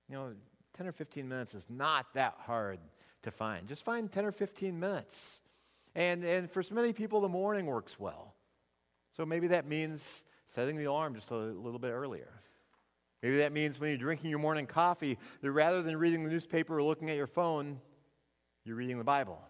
You 0.08 0.16
know, 0.16 0.32
10 0.76 0.88
or 0.88 0.92
15 0.92 1.28
minutes 1.28 1.54
is 1.54 1.64
not 1.70 2.06
that 2.14 2.34
hard 2.40 2.80
to 3.22 3.30
find. 3.30 3.68
Just 3.68 3.84
find 3.84 4.10
10 4.10 4.26
or 4.26 4.32
15 4.32 4.80
minutes. 4.80 5.38
And, 5.94 6.24
and 6.24 6.50
for 6.50 6.60
so 6.64 6.74
many 6.74 6.92
people, 6.92 7.20
the 7.20 7.28
morning 7.28 7.66
works 7.66 8.00
well. 8.00 8.34
So 9.12 9.24
maybe 9.24 9.46
that 9.46 9.64
means 9.64 10.24
setting 10.52 10.76
the 10.76 10.86
alarm 10.86 11.14
just 11.14 11.30
a 11.30 11.36
little 11.36 11.78
bit 11.78 11.92
earlier. 11.92 12.40
Maybe 13.22 13.36
that 13.36 13.52
means 13.52 13.78
when 13.78 13.90
you're 13.90 13.96
drinking 13.96 14.30
your 14.30 14.40
morning 14.40 14.66
coffee, 14.66 15.18
that 15.40 15.52
rather 15.52 15.82
than 15.82 15.96
reading 15.96 16.24
the 16.24 16.30
newspaper 16.30 16.78
or 16.78 16.82
looking 16.82 17.10
at 17.10 17.16
your 17.16 17.28
phone, 17.28 17.80
you're 18.64 18.74
reading 18.74 18.98
the 18.98 19.04
Bible. 19.04 19.40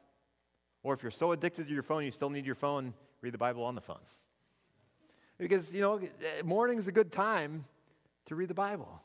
Or 0.83 0.93
if 0.93 1.03
you're 1.03 1.11
so 1.11 1.33
addicted 1.33 1.67
to 1.67 1.73
your 1.73 1.83
phone, 1.83 2.05
you 2.05 2.11
still 2.11 2.29
need 2.29 2.45
your 2.45 2.57
phone 2.57 2.93
read 3.25 3.33
the 3.33 3.39
Bible 3.39 3.65
on 3.65 3.75
the 3.75 3.81
phone. 3.81 3.97
Because, 5.39 5.73
you 5.73 5.81
know, 5.81 5.97
eh, 5.97 6.43
morning's 6.45 6.87
a 6.87 6.93
good 6.93 7.11
time 7.11 7.65
to 8.27 8.35
read 8.35 8.49
the 8.49 8.55
Bible. 8.55 9.01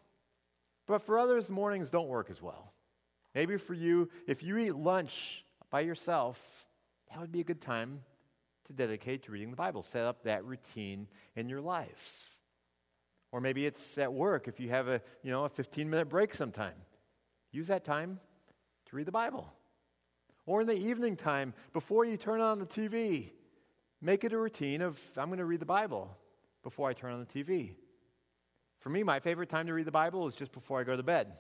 But 0.86 1.02
for 1.02 1.18
others, 1.18 1.50
mornings 1.50 1.90
don't 1.90 2.10
work 2.10 2.30
as 2.30 2.42
well. 2.42 2.74
Maybe 3.34 3.56
for 3.58 3.74
you, 3.74 4.10
if 4.28 4.44
you 4.44 4.58
eat 4.58 4.76
lunch 4.76 5.46
by 5.70 5.82
yourself, 5.82 6.68
that 7.10 7.22
would 7.22 7.32
be 7.32 7.40
a 7.40 7.46
good 7.46 7.62
time 7.62 8.02
to 8.68 8.74
dedicate 8.74 9.24
to 9.24 9.32
reading 9.32 9.52
the 9.52 9.56
Bible. 9.56 9.84
Set 9.84 10.04
up 10.04 10.24
that 10.24 10.44
routine 10.44 11.08
in 11.38 11.48
your 11.48 11.62
life. 11.62 12.36
Or 13.32 13.40
maybe 13.40 13.66
it's 13.66 13.98
at 13.98 14.12
work 14.12 14.50
if 14.50 14.60
you 14.60 14.70
have 14.70 14.90
a, 14.90 15.02
you 15.24 15.32
know, 15.32 15.46
a 15.46 15.50
15 15.50 15.90
minute 15.90 16.10
break 16.10 16.34
sometime. 16.34 16.76
Use 17.52 17.68
that 17.68 17.86
time 17.86 18.20
to 18.88 18.96
read 18.98 19.08
the 19.08 19.14
Bible. 19.14 19.54
Or 20.46 20.60
in 20.60 20.68
the 20.68 20.78
evening 20.78 21.16
time, 21.16 21.54
before 21.72 22.04
you 22.04 22.18
turn 22.18 22.42
on 22.42 22.60
the 22.60 22.66
TV, 22.66 23.32
make 24.02 24.24
it 24.24 24.34
a 24.34 24.38
routine 24.38 24.82
of, 24.82 25.00
I'm 25.18 25.28
going 25.28 25.40
to 25.40 25.46
read 25.46 25.60
the 25.60 25.66
Bible 25.66 26.16
before 26.64 26.90
I 26.90 26.94
turn 26.94 27.14
on 27.14 27.20
the 27.20 27.44
TV. 27.44 27.72
For 28.80 28.90
me, 28.90 29.04
my 29.04 29.20
favorite 29.20 29.50
time 29.50 29.68
to 29.68 29.74
read 29.74 29.86
the 29.86 29.92
Bible 29.92 30.28
is 30.28 30.36
just 30.36 30.52
before 30.52 30.80
I 30.80 30.84
go 30.84 30.96
to 30.96 31.04
bed. 31.04 31.32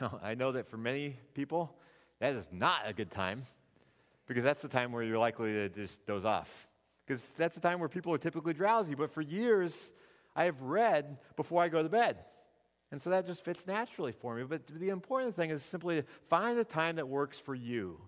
Now, 0.00 0.18
I 0.24 0.34
know 0.34 0.50
that 0.50 0.66
for 0.66 0.76
many 0.76 1.16
people, 1.34 1.72
that 2.18 2.32
is 2.32 2.48
not 2.50 2.80
a 2.84 2.92
good 2.92 3.12
time 3.12 3.46
because 4.26 4.42
that's 4.42 4.60
the 4.60 4.66
time 4.66 4.90
where 4.90 5.04
you're 5.04 5.18
likely 5.18 5.52
to 5.52 5.68
just 5.68 6.04
doze 6.04 6.24
off. 6.24 6.66
Because 7.06 7.22
that's 7.38 7.54
the 7.54 7.60
time 7.60 7.78
where 7.78 7.88
people 7.88 8.12
are 8.12 8.18
typically 8.18 8.54
drowsy. 8.54 8.96
But 8.96 9.12
for 9.12 9.20
years, 9.20 9.92
I 10.34 10.46
have 10.46 10.60
read 10.62 11.18
before 11.36 11.62
I 11.62 11.68
go 11.68 11.80
to 11.80 11.88
bed. 11.88 12.16
And 12.90 13.00
so 13.00 13.10
that 13.10 13.26
just 13.26 13.44
fits 13.44 13.68
naturally 13.68 14.10
for 14.10 14.34
me. 14.34 14.42
But 14.42 14.66
the 14.66 14.88
important 14.88 15.36
thing 15.36 15.50
is 15.50 15.62
simply 15.62 16.02
to 16.02 16.06
find 16.28 16.58
a 16.58 16.64
time 16.64 16.96
that 16.96 17.08
works 17.08 17.38
for 17.38 17.54
you 17.54 18.00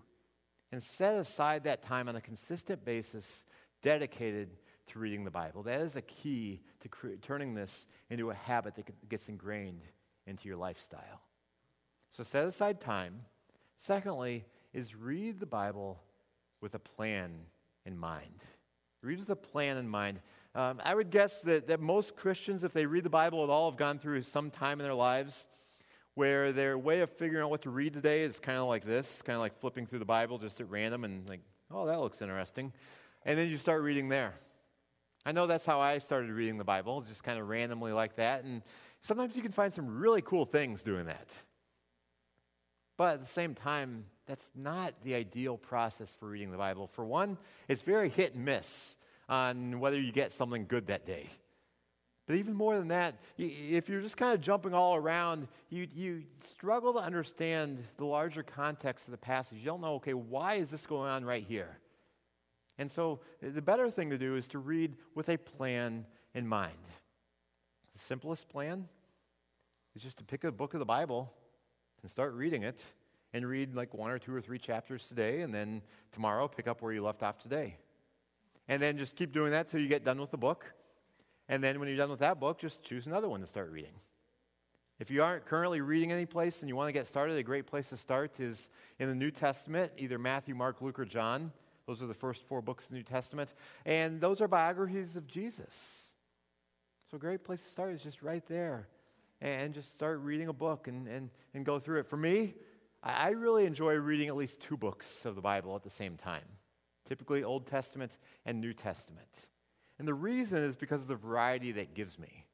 and 0.71 0.81
set 0.81 1.15
aside 1.15 1.63
that 1.63 1.83
time 1.83 2.09
on 2.09 2.15
a 2.15 2.21
consistent 2.21 2.83
basis 2.83 3.45
dedicated 3.81 4.49
to 4.87 4.99
reading 4.99 5.23
the 5.23 5.31
Bible. 5.31 5.63
That 5.63 5.81
is 5.81 5.95
a 5.95 6.01
key 6.01 6.61
to 6.81 6.89
cre- 6.89 7.15
turning 7.21 7.53
this 7.53 7.85
into 8.09 8.29
a 8.29 8.33
habit 8.33 8.75
that 8.75 9.09
gets 9.09 9.29
ingrained 9.29 9.81
into 10.25 10.47
your 10.47 10.57
lifestyle. 10.57 11.21
So 12.09 12.23
set 12.23 12.45
aside 12.45 12.81
time. 12.81 13.21
Secondly, 13.77 14.45
is 14.73 14.95
read 14.95 15.39
the 15.39 15.45
Bible 15.45 16.01
with 16.61 16.73
a 16.75 16.79
plan 16.79 17.31
in 17.85 17.97
mind. 17.97 18.43
Read 19.01 19.19
with 19.19 19.29
a 19.29 19.35
plan 19.35 19.77
in 19.77 19.87
mind. 19.87 20.19
Um, 20.55 20.81
I 20.83 20.95
would 20.95 21.11
guess 21.11 21.41
that, 21.41 21.67
that 21.67 21.79
most 21.79 22.15
Christians, 22.15 22.63
if 22.63 22.73
they 22.73 22.85
read 22.85 23.03
the 23.03 23.09
Bible 23.09 23.43
at 23.43 23.49
all, 23.49 23.69
have 23.69 23.77
gone 23.77 23.99
through 23.99 24.23
some 24.23 24.49
time 24.49 24.79
in 24.79 24.85
their 24.85 24.95
lives 24.95 25.47
where 26.15 26.51
their 26.51 26.77
way 26.77 27.01
of 27.01 27.11
figuring 27.11 27.43
out 27.43 27.51
what 27.51 27.61
to 27.61 27.69
read 27.69 27.93
today 27.93 28.23
is 28.23 28.39
kind 28.39 28.57
of 28.57 28.67
like 28.67 28.83
this, 28.83 29.21
kind 29.21 29.35
of 29.35 29.41
like 29.41 29.59
flipping 29.59 29.85
through 29.85 29.99
the 29.99 30.05
Bible 30.05 30.39
just 30.39 30.59
at 30.59 30.67
random 30.67 31.03
and 31.03 31.29
like, 31.29 31.41
oh, 31.69 31.85
that 31.85 31.99
looks 31.99 32.23
interesting. 32.23 32.73
And 33.27 33.37
then 33.37 33.49
you 33.49 33.57
start 33.57 33.83
reading 33.83 34.07
there. 34.07 34.33
I 35.25 35.33
know 35.33 35.47
that's 35.47 35.65
how 35.65 35.81
I 35.81 35.97
started 35.97 36.31
reading 36.31 36.57
the 36.57 36.63
Bible, 36.63 37.01
just 37.01 37.23
kind 37.23 37.37
of 37.37 37.49
randomly 37.49 37.91
like 37.91 38.15
that. 38.15 38.45
And 38.45 38.61
sometimes 39.01 39.35
you 39.35 39.41
can 39.41 39.51
find 39.51 39.73
some 39.73 39.99
really 39.99 40.21
cool 40.21 40.45
things 40.45 40.81
doing 40.81 41.07
that. 41.07 41.35
But 42.95 43.15
at 43.15 43.19
the 43.19 43.27
same 43.27 43.53
time, 43.53 44.05
that's 44.27 44.49
not 44.55 44.93
the 45.03 45.15
ideal 45.15 45.57
process 45.57 46.15
for 46.17 46.29
reading 46.29 46.51
the 46.51 46.57
Bible. 46.57 46.87
For 46.87 47.03
one, 47.03 47.37
it's 47.67 47.81
very 47.81 48.07
hit 48.07 48.35
and 48.35 48.45
miss 48.45 48.95
on 49.27 49.81
whether 49.81 49.99
you 49.99 50.13
get 50.13 50.31
something 50.31 50.65
good 50.65 50.87
that 50.87 51.05
day. 51.05 51.27
But 52.27 52.37
even 52.37 52.53
more 52.53 52.77
than 52.77 52.87
that, 52.87 53.15
if 53.37 53.89
you're 53.89 54.01
just 54.01 54.15
kind 54.15 54.33
of 54.33 54.39
jumping 54.39 54.73
all 54.73 54.95
around, 54.95 55.49
you, 55.69 55.87
you 55.93 56.23
struggle 56.39 56.93
to 56.93 56.99
understand 56.99 57.83
the 57.97 58.05
larger 58.05 58.43
context 58.43 59.07
of 59.07 59.11
the 59.11 59.17
passage. 59.17 59.57
You 59.59 59.65
don't 59.65 59.81
know, 59.81 59.95
okay, 59.95 60.13
why 60.13 60.55
is 60.55 60.71
this 60.71 60.85
going 60.85 61.09
on 61.09 61.25
right 61.25 61.43
here? 61.45 61.77
And 62.77 62.89
so 62.91 63.19
uh, 63.43 63.49
the 63.53 63.61
better 63.61 63.89
thing 63.89 64.09
to 64.11 64.17
do 64.17 64.35
is 64.35 64.47
to 64.49 64.59
read 64.59 64.95
with 65.15 65.29
a 65.29 65.37
plan 65.37 66.05
in 66.33 66.47
mind. 66.47 66.77
The 67.93 67.99
simplest 67.99 68.47
plan 68.49 68.87
is 69.95 70.03
just 70.03 70.17
to 70.17 70.23
pick 70.23 70.43
a 70.43 70.51
book 70.51 70.73
of 70.73 70.79
the 70.79 70.85
Bible 70.85 71.33
and 72.01 72.11
start 72.11 72.33
reading 72.33 72.63
it 72.63 72.83
and 73.33 73.45
read 73.45 73.75
like 73.75 73.93
one 73.93 74.11
or 74.11 74.19
two 74.19 74.33
or 74.33 74.41
three 74.41 74.59
chapters 74.59 75.07
today, 75.07 75.41
and 75.41 75.53
then 75.53 75.81
tomorrow 76.11 76.47
pick 76.47 76.67
up 76.67 76.81
where 76.81 76.93
you 76.93 77.03
left 77.03 77.23
off 77.23 77.39
today. 77.39 77.77
And 78.67 78.81
then 78.81 78.97
just 78.97 79.15
keep 79.15 79.33
doing 79.33 79.51
that 79.51 79.69
till 79.69 79.79
you 79.79 79.87
get 79.87 80.03
done 80.03 80.19
with 80.19 80.31
the 80.31 80.37
book. 80.37 80.65
And 81.49 81.63
then 81.63 81.79
when 81.79 81.87
you're 81.87 81.97
done 81.97 82.09
with 82.09 82.19
that 82.19 82.39
book, 82.39 82.59
just 82.59 82.83
choose 82.83 83.07
another 83.07 83.29
one 83.29 83.41
to 83.41 83.47
start 83.47 83.71
reading. 83.71 83.93
If 84.99 85.11
you 85.11 85.23
aren't 85.23 85.45
currently 85.45 85.81
reading 85.81 86.11
any 86.11 86.25
place 86.25 86.61
and 86.61 86.69
you 86.69 86.75
want 86.75 86.87
to 86.87 86.91
get 86.91 87.07
started, 87.07 87.37
a 87.37 87.43
great 87.43 87.67
place 87.67 87.89
to 87.89 87.97
start 87.97 88.39
is 88.39 88.69
in 88.99 89.07
the 89.07 89.15
New 89.15 89.31
Testament, 89.31 89.91
either 89.97 90.17
Matthew, 90.17 90.55
Mark, 90.55 90.81
Luke, 90.81 90.99
or 90.99 91.05
John. 91.05 91.51
Those 91.87 92.01
are 92.01 92.05
the 92.07 92.13
first 92.13 92.43
four 92.43 92.61
books 92.61 92.83
of 92.83 92.91
the 92.91 92.97
New 92.97 93.03
Testament. 93.03 93.49
And 93.85 94.19
those 94.19 94.41
are 94.41 94.47
biographies 94.47 95.15
of 95.15 95.25
Jesus. 95.25 96.13
So 97.09 97.15
a 97.15 97.19
great 97.19 97.43
place 97.45 97.63
to 97.63 97.69
start 97.69 97.93
is 97.93 98.03
just 98.03 98.21
right 98.21 98.45
there. 98.47 98.87
And 99.39 99.73
just 99.73 99.93
start 99.93 100.19
reading 100.19 100.49
a 100.49 100.53
book 100.53 100.87
and, 100.87 101.07
and, 101.07 101.29
and 101.53 101.65
go 101.65 101.79
through 101.79 101.99
it. 101.99 102.07
For 102.07 102.17
me, 102.17 102.55
I 103.01 103.29
really 103.29 103.65
enjoy 103.65 103.93
reading 103.95 104.27
at 104.27 104.35
least 104.35 104.59
two 104.59 104.75
books 104.75 105.23
of 105.25 105.35
the 105.35 105.41
Bible 105.41 105.75
at 105.75 105.83
the 105.83 105.89
same 105.89 106.17
time, 106.17 106.43
typically 107.07 107.43
Old 107.43 107.67
Testament 107.67 108.11
and 108.45 108.59
New 108.59 108.73
Testament. 108.73 109.29
And 109.99 110.07
the 110.07 110.13
reason 110.13 110.63
is 110.63 110.75
because 110.75 111.03
of 111.03 111.07
the 111.07 111.15
variety 111.15 111.71
that 111.73 111.93
gives 111.93 112.19
me. 112.19 112.45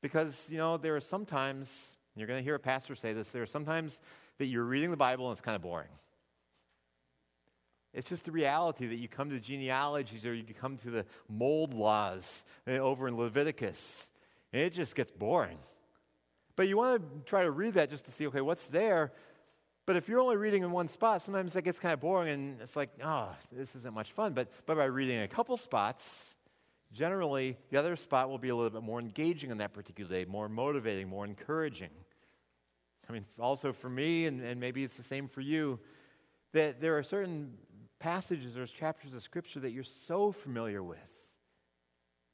Because, 0.00 0.48
you 0.48 0.58
know, 0.58 0.76
there 0.76 0.96
are 0.96 1.00
sometimes, 1.00 1.96
you're 2.16 2.26
going 2.26 2.38
to 2.38 2.44
hear 2.44 2.54
a 2.54 2.60
pastor 2.60 2.94
say 2.94 3.12
this, 3.12 3.30
there 3.32 3.42
are 3.42 3.46
sometimes 3.46 4.00
that 4.38 4.46
you're 4.46 4.64
reading 4.64 4.90
the 4.90 4.96
Bible 4.96 5.28
and 5.28 5.32
it's 5.32 5.40
kind 5.40 5.56
of 5.56 5.62
boring. 5.62 5.88
It's 7.94 8.08
just 8.08 8.24
the 8.24 8.32
reality 8.32 8.86
that 8.86 8.96
you 8.96 9.08
come 9.08 9.30
to 9.30 9.38
genealogies 9.38 10.24
or 10.24 10.34
you 10.34 10.44
come 10.58 10.78
to 10.78 10.90
the 10.90 11.04
mold 11.28 11.74
laws 11.74 12.44
eh, 12.66 12.78
over 12.78 13.06
in 13.06 13.16
Leviticus, 13.16 14.10
and 14.52 14.62
it 14.62 14.72
just 14.72 14.94
gets 14.94 15.10
boring. 15.10 15.58
But 16.56 16.68
you 16.68 16.76
want 16.76 17.02
to 17.02 17.24
try 17.28 17.42
to 17.42 17.50
read 17.50 17.74
that 17.74 17.90
just 17.90 18.04
to 18.06 18.10
see, 18.10 18.26
okay, 18.28 18.40
what's 18.40 18.66
there? 18.66 19.12
But 19.84 19.96
if 19.96 20.08
you're 20.08 20.20
only 20.20 20.36
reading 20.36 20.62
in 20.62 20.70
one 20.70 20.88
spot, 20.88 21.22
sometimes 21.22 21.54
that 21.54 21.62
gets 21.62 21.78
kind 21.78 21.92
of 21.92 22.00
boring 22.00 22.28
and 22.28 22.60
it's 22.60 22.76
like, 22.76 22.90
oh, 23.02 23.34
this 23.50 23.74
isn't 23.74 23.94
much 23.94 24.12
fun. 24.12 24.32
But, 24.32 24.48
but 24.64 24.76
by 24.76 24.84
reading 24.84 25.20
a 25.20 25.28
couple 25.28 25.56
spots, 25.56 26.34
generally 26.92 27.56
the 27.70 27.78
other 27.78 27.96
spot 27.96 28.28
will 28.28 28.38
be 28.38 28.50
a 28.50 28.54
little 28.54 28.70
bit 28.70 28.82
more 28.82 29.00
engaging 29.00 29.50
on 29.50 29.58
that 29.58 29.72
particular 29.72 30.08
day, 30.10 30.24
more 30.24 30.48
motivating, 30.48 31.08
more 31.08 31.24
encouraging. 31.24 31.90
I 33.08 33.12
mean, 33.12 33.24
also 33.40 33.72
for 33.72 33.90
me, 33.90 34.26
and, 34.26 34.40
and 34.40 34.60
maybe 34.60 34.84
it's 34.84 34.96
the 34.96 35.02
same 35.02 35.26
for 35.26 35.40
you, 35.40 35.80
that 36.52 36.80
there 36.80 36.96
are 36.96 37.02
certain 37.02 37.54
passages 38.02 38.56
or 38.56 38.66
chapters 38.66 39.14
of 39.14 39.22
Scripture 39.22 39.60
that 39.60 39.70
you're 39.70 39.84
so 39.84 40.32
familiar 40.32 40.82
with 40.82 40.98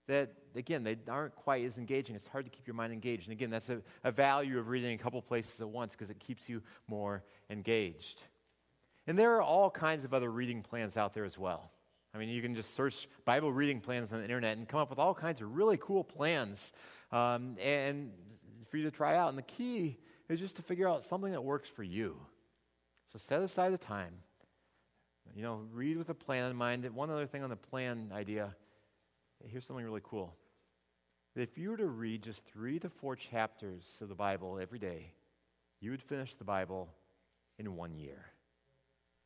that, 0.07 0.33
again, 0.55 0.83
they 0.83 0.97
aren't 1.09 1.37
quite 1.37 1.63
as 1.67 1.77
engaging. 1.77 2.17
It's 2.17 2.27
hard 2.27 2.47
to 2.47 2.51
keep 2.51 2.67
your 2.67 2.75
mind 2.75 2.95
engaged. 2.95 3.29
And 3.29 3.33
again, 3.33 3.51
that's 3.51 3.69
a, 3.69 3.83
a 4.03 4.11
value 4.11 4.59
of 4.59 4.69
reading 4.69 4.95
a 4.95 4.99
couple 4.99 5.21
places 5.21 5.61
at 5.61 5.69
once 5.69 5.93
because 5.93 6.09
it 6.09 6.19
keeps 6.19 6.49
you 6.49 6.63
more 6.87 7.23
engaged. 7.51 8.23
And 9.07 9.19
there 9.19 9.37
are 9.37 9.43
all 9.43 9.71
kinds 9.71 10.07
of 10.07 10.15
other 10.15 10.31
reading 10.31 10.63
plans 10.63 10.97
out 10.97 11.13
there 11.13 11.27
as 11.27 11.37
well. 11.37 11.71
I 12.15 12.19
mean, 12.19 12.31
you 12.31 12.41
can 12.41 12.55
just 12.55 12.75
search 12.75 13.07
Bible 13.27 13.53
reading 13.53 13.83
plans 13.83 14.11
on 14.11 14.19
the 14.19 14.25
internet 14.25 14.57
and 14.57 14.67
come 14.67 14.81
up 14.81 14.89
with 14.89 14.99
all 14.99 15.13
kinds 15.13 15.43
of 15.43 15.55
really 15.55 15.77
cool 15.77 16.03
plans 16.03 16.73
um, 17.13 17.57
and 17.63 18.13
for 18.71 18.79
you 18.79 18.85
to 18.85 18.91
try 18.91 19.17
out. 19.17 19.29
And 19.29 19.37
the 19.37 19.43
key 19.43 19.99
is 20.31 20.41
just 20.41 20.57
to 20.57 20.63
figure 20.63 20.89
out 20.89 21.03
something 21.03 21.33
that 21.33 21.45
works 21.45 21.69
for 21.69 21.83
you. 21.83 22.17
So 23.13 23.19
set 23.19 23.43
aside 23.43 23.75
the 23.75 23.79
time. 23.79 24.15
You 25.35 25.43
know, 25.43 25.61
read 25.73 25.97
with 25.97 26.09
a 26.09 26.15
plan 26.15 26.51
in 26.51 26.57
mind. 26.57 26.89
One 26.95 27.11
other 27.11 27.27
thing 27.27 27.43
on 27.43 27.51
the 27.51 27.57
plan 27.57 28.11
idea 28.13 28.55
here's 29.47 29.67
something 29.67 29.85
really 29.85 30.01
cool. 30.03 30.35
If 31.37 31.57
you 31.57 31.71
were 31.71 31.77
to 31.77 31.87
read 31.87 32.23
just 32.23 32.43
three 32.45 32.79
to 32.81 32.89
four 32.89 33.15
chapters 33.15 33.99
of 34.01 34.09
the 34.09 34.15
Bible 34.15 34.59
every 34.61 34.79
day, 34.79 35.13
you 35.81 35.93
would 35.93 36.03
finish 36.03 36.35
the 36.35 36.45
Bible 36.45 36.89
in 37.59 37.77
one 37.77 37.95
year. 37.95 38.27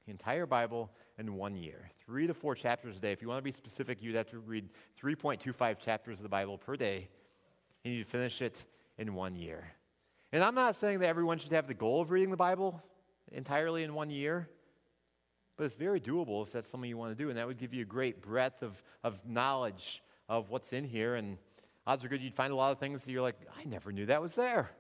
The 0.04 0.10
entire 0.10 0.46
Bible 0.46 0.90
in 1.16 1.34
one 1.36 1.56
year. 1.56 1.90
Three 2.04 2.26
to 2.26 2.34
four 2.34 2.54
chapters 2.54 2.96
a 2.96 3.00
day. 3.00 3.12
If 3.12 3.22
you 3.22 3.28
want 3.28 3.38
to 3.38 3.42
be 3.42 3.52
specific, 3.52 4.02
you'd 4.02 4.16
have 4.16 4.28
to 4.30 4.40
read 4.40 4.68
3.25 5.02 5.78
chapters 5.78 6.18
of 6.18 6.22
the 6.24 6.28
Bible 6.28 6.58
per 6.58 6.76
day, 6.76 7.08
and 7.84 7.94
you'd 7.94 8.06
finish 8.06 8.42
it 8.42 8.64
in 8.98 9.14
one 9.14 9.36
year. 9.36 9.72
And 10.32 10.42
I'm 10.42 10.54
not 10.54 10.76
saying 10.76 10.98
that 10.98 11.08
everyone 11.08 11.38
should 11.38 11.52
have 11.52 11.66
the 11.66 11.74
goal 11.74 12.00
of 12.02 12.10
reading 12.10 12.30
the 12.30 12.36
Bible 12.36 12.82
entirely 13.30 13.84
in 13.84 13.94
one 13.94 14.10
year. 14.10 14.48
But 15.62 15.66
it's 15.66 15.76
very 15.76 16.00
doable 16.00 16.44
if 16.44 16.50
that's 16.50 16.68
something 16.68 16.90
you 16.90 16.96
want 16.96 17.16
to 17.16 17.24
do, 17.24 17.28
and 17.28 17.38
that 17.38 17.46
would 17.46 17.56
give 17.56 17.72
you 17.72 17.82
a 17.82 17.84
great 17.84 18.20
breadth 18.20 18.64
of, 18.64 18.82
of 19.04 19.20
knowledge 19.24 20.02
of 20.28 20.50
what's 20.50 20.72
in 20.72 20.82
here. 20.82 21.14
And 21.14 21.38
odds 21.86 22.02
are 22.02 22.08
good 22.08 22.20
you'd 22.20 22.34
find 22.34 22.52
a 22.52 22.56
lot 22.56 22.72
of 22.72 22.80
things 22.80 23.04
that 23.04 23.12
you're 23.12 23.22
like, 23.22 23.36
I 23.56 23.62
never 23.66 23.92
knew 23.92 24.04
that 24.06 24.20
was 24.20 24.34
there. 24.34 24.72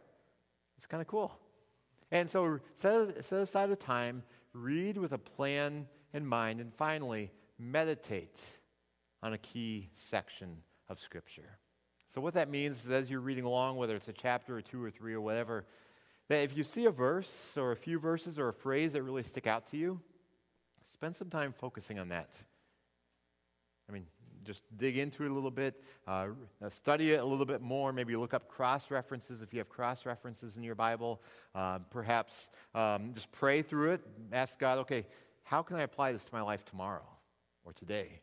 It's 0.76 0.86
kind 0.86 1.00
of 1.00 1.06
cool. 1.06 1.38
And 2.10 2.28
so 2.28 2.58
set, 2.74 3.24
set 3.24 3.38
aside 3.42 3.70
a 3.70 3.76
time, 3.76 4.24
read 4.52 4.96
with 4.98 5.12
a 5.12 5.18
plan 5.18 5.86
in 6.12 6.26
mind, 6.26 6.60
and 6.60 6.74
finally, 6.74 7.30
meditate 7.60 8.40
on 9.22 9.34
a 9.34 9.38
key 9.38 9.88
section 9.94 10.64
of 10.88 10.98
Scripture. 10.98 11.58
So, 12.08 12.20
what 12.20 12.34
that 12.34 12.50
means 12.50 12.84
is 12.84 12.90
as 12.90 13.08
you're 13.08 13.20
reading 13.20 13.44
along, 13.44 13.76
whether 13.76 13.94
it's 13.94 14.08
a 14.08 14.12
chapter 14.12 14.56
or 14.56 14.62
two 14.62 14.82
or 14.82 14.90
three 14.90 15.14
or 15.14 15.20
whatever, 15.20 15.64
that 16.28 16.42
if 16.42 16.56
you 16.56 16.64
see 16.64 16.86
a 16.86 16.90
verse 16.90 17.54
or 17.56 17.70
a 17.70 17.76
few 17.76 18.00
verses 18.00 18.36
or 18.36 18.48
a 18.48 18.52
phrase 18.52 18.94
that 18.94 19.04
really 19.04 19.22
stick 19.22 19.46
out 19.46 19.70
to 19.70 19.76
you, 19.76 20.00
Spend 21.02 21.16
some 21.16 21.30
time 21.30 21.52
focusing 21.52 21.98
on 21.98 22.10
that. 22.10 22.30
I 23.88 23.92
mean, 23.92 24.06
just 24.44 24.62
dig 24.76 24.96
into 24.96 25.24
it 25.24 25.32
a 25.32 25.34
little 25.34 25.50
bit, 25.50 25.82
uh, 26.06 26.28
study 26.68 27.10
it 27.10 27.16
a 27.18 27.24
little 27.24 27.44
bit 27.44 27.60
more, 27.60 27.92
maybe 27.92 28.14
look 28.14 28.32
up 28.32 28.46
cross 28.46 28.88
references 28.88 29.42
if 29.42 29.52
you 29.52 29.58
have 29.58 29.68
cross 29.68 30.06
references 30.06 30.56
in 30.56 30.62
your 30.62 30.76
Bible. 30.76 31.20
Uh, 31.56 31.80
perhaps 31.90 32.50
um, 32.72 33.14
just 33.14 33.32
pray 33.32 33.62
through 33.62 33.94
it, 33.94 34.00
ask 34.32 34.60
God, 34.60 34.78
okay, 34.78 35.04
how 35.42 35.60
can 35.60 35.76
I 35.76 35.82
apply 35.82 36.12
this 36.12 36.22
to 36.22 36.32
my 36.32 36.40
life 36.40 36.64
tomorrow 36.64 37.08
or 37.64 37.72
today? 37.72 38.20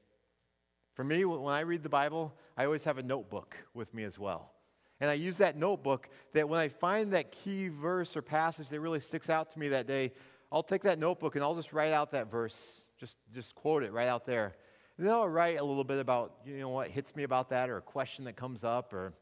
For 0.94 1.04
me, 1.04 1.26
when 1.26 1.54
I 1.54 1.60
read 1.60 1.84
the 1.84 1.90
Bible, 1.90 2.34
I 2.56 2.64
always 2.64 2.86
have 2.86 2.98
a 2.98 3.04
notebook 3.04 3.58
with 3.74 3.94
me 3.94 4.06
as 4.06 4.18
well. 4.18 4.54
And 5.02 5.10
I 5.10 5.16
use 5.16 5.36
that 5.40 5.58
notebook 5.58 6.08
that 6.32 6.48
when 6.48 6.62
I 6.62 6.70
find 6.70 7.12
that 7.12 7.34
key 7.34 7.68
verse 7.68 8.16
or 8.16 8.22
passage 8.22 8.70
that 8.70 8.80
really 8.80 9.02
sticks 9.02 9.30
out 9.30 9.52
to 9.52 9.60
me 9.60 9.68
that 9.68 9.86
day, 9.86 10.14
I'll 10.52 10.64
take 10.64 10.84
that 10.84 11.00
notebook 11.00 11.36
and 11.36 11.44
I'll 11.44 11.56
just 11.56 11.74
write 11.74 11.94
out 11.94 12.12
that 12.12 12.32
verse, 12.32 12.84
just, 13.00 13.18
just 13.34 13.56
quote 13.56 13.84
it 13.84 13.92
right 13.92 14.08
out 14.08 14.26
there. 14.26 14.56
And 14.98 15.08
then 15.08 15.14
I'll 15.14 15.30
write 15.30 15.60
a 15.60 15.64
little 15.64 15.84
bit 15.84 16.00
about, 16.00 16.34
you 16.46 16.58
know, 16.58 16.70
what 16.70 16.90
hits 16.90 17.16
me 17.16 17.24
about 17.24 17.50
that 17.50 17.70
or 17.70 17.78
a 17.78 17.82
question 17.82 18.26
that 18.26 18.36
comes 18.36 18.64
up 18.64 18.94
or 18.94 19.14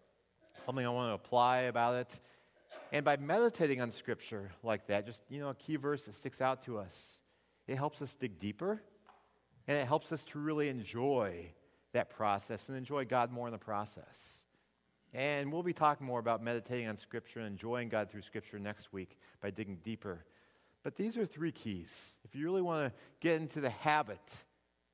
something 0.65 0.85
I 0.85 0.89
want 0.89 1.09
to 1.09 1.13
apply 1.13 1.59
about 1.61 1.95
it. 1.95 2.19
And 2.91 3.03
by 3.03 3.17
meditating 3.17 3.81
on 3.81 3.91
Scripture 3.91 4.51
like 4.63 4.87
that, 4.87 5.05
just, 5.05 5.21
you 5.29 5.39
know, 5.39 5.49
a 5.49 5.55
key 5.55 5.75
verse 5.75 6.05
that 6.05 6.15
sticks 6.15 6.41
out 6.41 6.63
to 6.63 6.77
us, 6.77 7.19
it 7.67 7.75
helps 7.75 8.01
us 8.01 8.15
dig 8.15 8.39
deeper 8.39 8.81
and 9.67 9.77
it 9.77 9.85
helps 9.85 10.11
us 10.11 10.23
to 10.25 10.39
really 10.39 10.69
enjoy 10.69 11.47
that 11.91 12.09
process 12.09 12.69
and 12.69 12.77
enjoy 12.77 13.03
God 13.05 13.31
more 13.31 13.47
in 13.47 13.51
the 13.51 13.57
process. 13.57 14.45
And 15.13 15.51
we'll 15.51 15.63
be 15.63 15.73
talking 15.73 16.07
more 16.07 16.19
about 16.19 16.41
meditating 16.41 16.87
on 16.87 16.97
Scripture 16.97 17.39
and 17.39 17.47
enjoying 17.47 17.89
God 17.89 18.09
through 18.09 18.21
Scripture 18.21 18.59
next 18.59 18.93
week 18.93 19.17
by 19.41 19.51
digging 19.51 19.79
deeper. 19.83 20.25
But 20.87 20.95
these 20.95 21.17
are 21.17 21.25
three 21.25 21.51
keys. 21.51 22.13
If 22.23 22.33
you 22.33 22.45
really 22.45 22.61
want 22.61 22.85
to 22.85 22.93
get 23.19 23.41
into 23.41 23.59
the 23.59 23.69
habit 23.69 24.21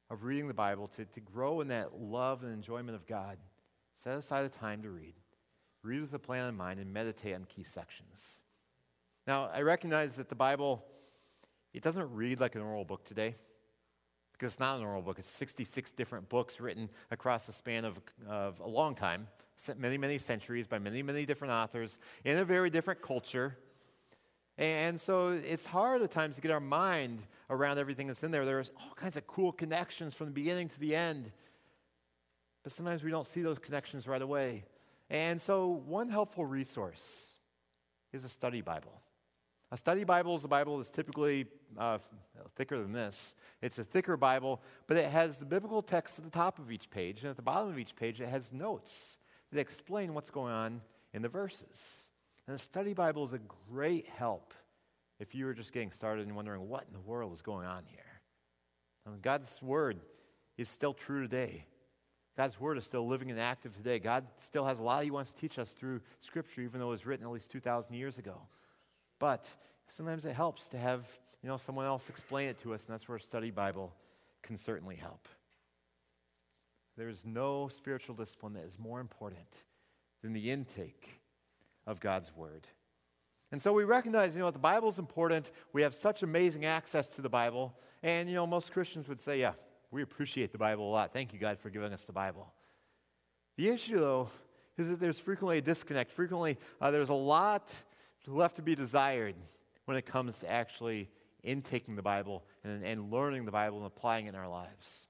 of 0.10 0.23
reading 0.23 0.47
the 0.47 0.53
Bible, 0.56 0.88
to, 0.88 1.06
to 1.06 1.19
grow 1.19 1.62
in 1.62 1.67
that 1.67 2.01
love 2.01 2.41
and 2.41 2.51
enjoyment 2.51 2.95
of 2.95 3.06
God, 3.06 3.38
set 4.03 4.17
aside 4.17 4.43
a 4.43 4.49
time 4.49 4.82
to 4.82 4.89
read. 4.89 5.13
Read 5.84 6.01
with 6.01 6.12
a 6.15 6.17
plan 6.17 6.49
in 6.49 6.58
mind 6.58 6.79
and 6.79 6.91
meditate 6.91 7.36
on 7.36 7.45
key 7.45 7.63
sections. 7.63 8.41
Now, 9.27 9.51
I 9.53 9.62
recognize 9.62 10.15
that 10.15 10.29
the 10.29 10.36
Bible, 10.36 10.84
it 11.75 11.84
doesn't 11.84 12.12
read 12.12 12.39
like 12.39 12.56
an 12.56 12.62
oral 12.62 12.86
book 12.86 13.06
today 13.06 13.36
because 14.32 14.53
it's 14.53 14.60
not 14.60 14.79
an 14.79 14.84
oral 14.84 15.03
book. 15.03 15.19
It's 15.19 15.29
66 15.29 15.91
different 15.91 16.27
books 16.27 16.60
written 16.60 16.89
across 17.12 17.45
the 17.45 17.53
span 17.53 17.86
of, 17.86 17.99
of 18.27 18.60
a 18.62 18.67
long 18.67 18.95
time, 18.95 19.27
many, 19.77 19.99
many 19.99 20.17
centuries 20.17 20.65
by 20.65 20.79
many, 20.79 21.03
many 21.03 21.27
different 21.27 21.51
authors 21.51 21.99
in 22.25 22.39
a 22.39 22.43
very 22.43 22.71
different 22.71 23.03
culture. 23.03 23.60
And 24.57 24.99
so 25.01 25.29
it's 25.29 25.65
hard 25.65 26.01
at 26.01 26.11
times 26.11 26.35
to 26.35 26.41
get 26.41 26.51
our 26.51 26.59
mind 26.59 27.23
around 27.49 27.79
everything 27.79 28.07
that's 28.07 28.23
in 28.23 28.31
there. 28.31 28.45
There's 28.45 28.71
all 28.79 28.93
kinds 28.95 29.17
of 29.17 29.25
cool 29.25 29.51
connections 29.51 30.13
from 30.13 30.27
the 30.27 30.33
beginning 30.33 30.69
to 30.69 30.79
the 30.79 30.95
end. 30.95 31.31
But 32.63 32.71
sometimes 32.71 33.03
we 33.03 33.11
don't 33.11 33.27
see 33.27 33.41
those 33.41 33.59
connections 33.59 34.07
right 34.07 34.21
away. 34.21 34.65
And 35.09 35.41
so, 35.41 35.67
one 35.67 36.09
helpful 36.09 36.45
resource 36.45 37.35
is 38.13 38.25
a 38.25 38.29
study 38.29 38.61
Bible. 38.61 39.01
A 39.71 39.77
study 39.77 40.03
Bible 40.03 40.35
is 40.35 40.43
a 40.43 40.47
Bible 40.47 40.77
that's 40.77 40.91
typically 40.91 41.47
uh, 41.77 41.97
thicker 42.55 42.79
than 42.79 42.93
this. 42.93 43.33
It's 43.61 43.79
a 43.79 43.83
thicker 43.83 44.15
Bible, 44.15 44.61
but 44.87 44.97
it 44.97 45.11
has 45.11 45.37
the 45.37 45.45
biblical 45.45 45.81
text 45.81 46.19
at 46.19 46.23
the 46.23 46.31
top 46.31 46.59
of 46.59 46.71
each 46.71 46.89
page, 46.89 47.21
and 47.21 47.31
at 47.31 47.35
the 47.35 47.41
bottom 47.41 47.69
of 47.69 47.79
each 47.79 47.95
page, 47.95 48.21
it 48.21 48.29
has 48.29 48.53
notes 48.53 49.17
that 49.51 49.59
explain 49.59 50.13
what's 50.13 50.29
going 50.29 50.53
on 50.53 50.81
in 51.13 51.21
the 51.21 51.29
verses. 51.29 52.03
And 52.47 52.56
the 52.56 52.60
study 52.60 52.93
Bible 52.93 53.23
is 53.25 53.34
a 53.34 53.39
great 53.71 54.08
help 54.08 54.53
if 55.19 55.34
you 55.34 55.45
were 55.45 55.53
just 55.53 55.71
getting 55.71 55.91
started 55.91 56.25
and 56.27 56.36
wondering 56.36 56.67
what 56.67 56.86
in 56.88 56.93
the 56.93 56.99
world 56.99 57.32
is 57.34 57.41
going 57.41 57.65
on 57.65 57.84
here. 57.88 57.99
And 59.06 59.21
God's 59.21 59.62
Word 59.62 59.99
is 60.58 60.69
still 60.69 60.93
true 60.93 61.21
today. 61.21 61.65
God's 62.36 62.60
Word 62.60 62.77
is 62.77 62.84
still 62.84 63.08
living 63.08 63.32
and 63.32 63.39
active 63.39 63.75
today. 63.75 63.99
God 63.99 64.25
still 64.38 64.65
has 64.65 64.79
a 64.79 64.84
lot 64.84 65.03
He 65.03 65.12
wants 65.12 65.32
to 65.32 65.39
teach 65.39 65.60
us 65.60 65.69
through 65.71 66.01
Scripture, 66.19 66.62
even 66.62 66.79
though 66.79 66.88
it 66.88 66.91
was 66.91 67.06
written 67.06 67.25
at 67.25 67.32
least 67.32 67.49
2,000 67.51 67.93
years 67.95 68.17
ago. 68.17 68.41
But 69.19 69.47
sometimes 69.89 70.25
it 70.25 70.34
helps 70.34 70.67
to 70.69 70.77
have 70.77 71.06
you 71.41 71.49
know, 71.49 71.58
someone 71.58 71.86
else 71.86 72.10
explain 72.10 72.49
it 72.49 72.62
to 72.63 72.73
us, 72.73 72.86
and 72.86 72.93
that's 72.93 73.08
where 73.08 73.17
a 73.17 73.21
study 73.21 73.51
Bible 73.51 73.93
can 74.41 74.58
certainly 74.58 74.95
help. 74.95 75.27
There 76.97 77.10
is 77.10 77.25
no 77.25 77.67
spiritual 77.67 78.15
discipline 78.15 78.53
that 78.53 78.63
is 78.63 78.79
more 78.79 79.01
important 79.01 79.47
than 80.21 80.34
the 80.34 80.51
intake 80.51 81.19
of 81.85 81.99
God's 81.99 82.35
Word. 82.35 82.67
And 83.51 83.61
so 83.61 83.71
we 83.71 83.83
recognize, 83.83 84.33
you 84.33 84.39
know, 84.39 84.49
the 84.49 84.59
Bible 84.59 84.89
is 84.89 84.97
important. 84.97 85.51
We 85.73 85.83
have 85.83 85.93
such 85.93 86.23
amazing 86.23 86.65
access 86.65 87.07
to 87.09 87.21
the 87.21 87.29
Bible. 87.29 87.75
And, 88.01 88.27
you 88.27 88.35
know, 88.35 88.47
most 88.47 88.71
Christians 88.71 89.07
would 89.07 89.21
say, 89.21 89.39
yeah, 89.39 89.53
we 89.91 90.01
appreciate 90.01 90.51
the 90.51 90.57
Bible 90.57 90.89
a 90.89 90.91
lot. 90.91 91.13
Thank 91.13 91.33
you, 91.33 91.39
God, 91.39 91.59
for 91.59 91.69
giving 91.69 91.93
us 91.93 92.01
the 92.01 92.13
Bible. 92.13 92.51
The 93.57 93.69
issue, 93.69 93.99
though, 93.99 94.29
is 94.77 94.87
that 94.89 94.99
there's 94.99 95.19
frequently 95.19 95.59
a 95.59 95.61
disconnect. 95.61 96.11
Frequently, 96.11 96.57
uh, 96.81 96.89
there's 96.89 97.09
a 97.09 97.13
lot 97.13 97.71
left 98.25 98.55
to 98.55 98.63
be 98.63 98.73
desired 98.73 99.35
when 99.85 99.97
it 99.97 100.05
comes 100.05 100.39
to 100.39 100.49
actually 100.49 101.09
intaking 101.43 101.95
the 101.95 102.01
Bible 102.01 102.43
and, 102.63 102.83
and 102.83 103.11
learning 103.11 103.45
the 103.45 103.51
Bible 103.51 103.77
and 103.77 103.85
applying 103.85 104.25
it 104.25 104.29
in 104.29 104.35
our 104.35 104.47
lives. 104.47 105.07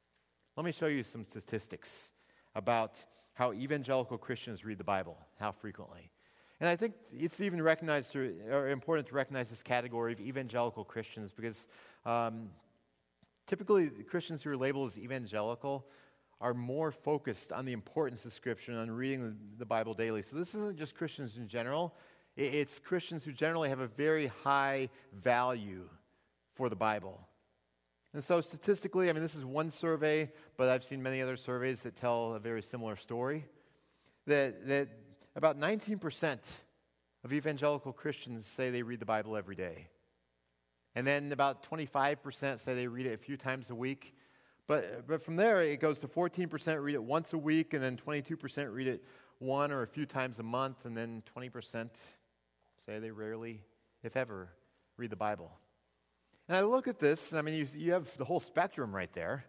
Let 0.58 0.66
me 0.66 0.72
show 0.72 0.88
you 0.88 1.04
some 1.04 1.24
statistics 1.24 2.12
about 2.56 2.98
how 3.34 3.54
evangelical 3.54 4.18
Christians 4.18 4.66
read 4.66 4.78
the 4.78 4.84
Bible, 4.84 5.18
how 5.40 5.52
frequently. 5.52 6.12
And 6.64 6.70
I 6.70 6.78
think 6.78 6.94
it's 7.12 7.42
even 7.42 7.62
recognized 7.62 8.16
or 8.16 8.70
important 8.70 9.10
to 9.10 9.16
recognize 9.16 9.50
this 9.50 9.62
category 9.62 10.14
of 10.14 10.22
evangelical 10.22 10.86
Christians 10.86 11.34
because 11.34 11.68
um, 12.06 12.52
typically 13.48 13.90
Christians 13.90 14.42
who 14.42 14.52
are 14.52 14.56
labeled 14.56 14.92
as 14.92 14.98
evangelical 14.98 15.86
are 16.40 16.54
more 16.54 16.90
focused 16.90 17.52
on 17.52 17.66
the 17.66 17.74
importance 17.74 18.24
of 18.24 18.32
Scripture 18.32 18.72
and 18.72 18.80
on 18.80 18.90
reading 18.90 19.24
the, 19.24 19.36
the 19.58 19.66
Bible 19.66 19.94
daily. 19.94 20.22
So 20.22 20.38
this 20.38 20.56
isn't 20.56 20.78
just 20.78 20.96
Christians 20.96 21.36
in 21.36 21.50
general, 21.50 21.94
it's 22.38 22.80
Christians 22.80 23.26
who 23.26 23.34
generally 23.34 23.68
have 23.68 23.82
a 23.82 23.88
very 23.88 24.28
high 24.28 24.88
value 25.12 25.90
for 26.56 26.70
the 26.70 26.78
Bible. 26.78 27.28
And 28.14 28.24
so, 28.24 28.40
statistically, 28.40 29.10
I 29.10 29.12
mean, 29.12 29.22
this 29.22 29.36
is 29.36 29.44
one 29.44 29.70
survey, 29.70 30.32
but 30.56 30.70
I've 30.70 30.86
seen 30.86 31.04
many 31.04 31.22
other 31.22 31.36
surveys 31.36 31.82
that 31.82 31.98
tell 31.98 32.36
a 32.36 32.40
very 32.40 32.62
similar 32.62 32.96
story. 32.96 33.48
That, 34.28 34.66
that 34.68 34.88
about 35.36 35.60
19% 35.60 36.40
of 37.24 37.34
evangelical 37.34 37.94
Christians 37.94 38.46
say 38.46 38.70
they 38.70 38.84
read 38.84 39.00
the 39.00 39.06
Bible 39.06 39.36
every 39.36 39.56
day. 39.56 39.88
And 40.96 41.08
then 41.08 41.32
about 41.32 41.68
25% 41.68 42.60
say 42.60 42.76
they 42.76 42.88
read 42.88 43.06
it 43.06 43.14
a 43.14 43.18
few 43.18 43.38
times 43.38 43.70
a 43.70 43.76
week. 43.76 44.16
But, 44.68 45.08
but 45.08 45.24
from 45.24 45.36
there, 45.36 45.62
it 45.62 45.80
goes 45.80 46.00
to 46.00 46.08
14% 46.08 46.82
read 46.82 46.96
it 46.96 47.04
once 47.04 47.34
a 47.34 47.38
week, 47.38 47.74
and 47.74 47.84
then 47.84 47.98
22% 47.98 48.74
read 48.74 48.88
it 48.88 49.04
one 49.40 49.72
or 49.72 49.82
a 49.82 49.88
few 49.88 50.06
times 50.06 50.40
a 50.40 50.44
month, 50.44 50.86
and 50.86 50.96
then 50.96 51.24
20% 51.36 51.90
say 52.86 53.00
they 53.00 53.12
rarely, 53.12 53.62
if 54.04 54.16
ever, 54.16 54.50
read 54.98 55.10
the 55.10 55.16
Bible. 55.16 55.52
And 56.48 56.58
I 56.58 56.62
look 56.62 56.88
at 56.88 57.00
this, 57.00 57.32
and 57.32 57.40
I 57.40 57.42
mean, 57.42 57.56
you, 57.56 57.68
you 57.76 57.92
have 57.94 58.16
the 58.18 58.26
whole 58.26 58.40
spectrum 58.40 58.96
right 58.96 59.12
there. 59.14 59.46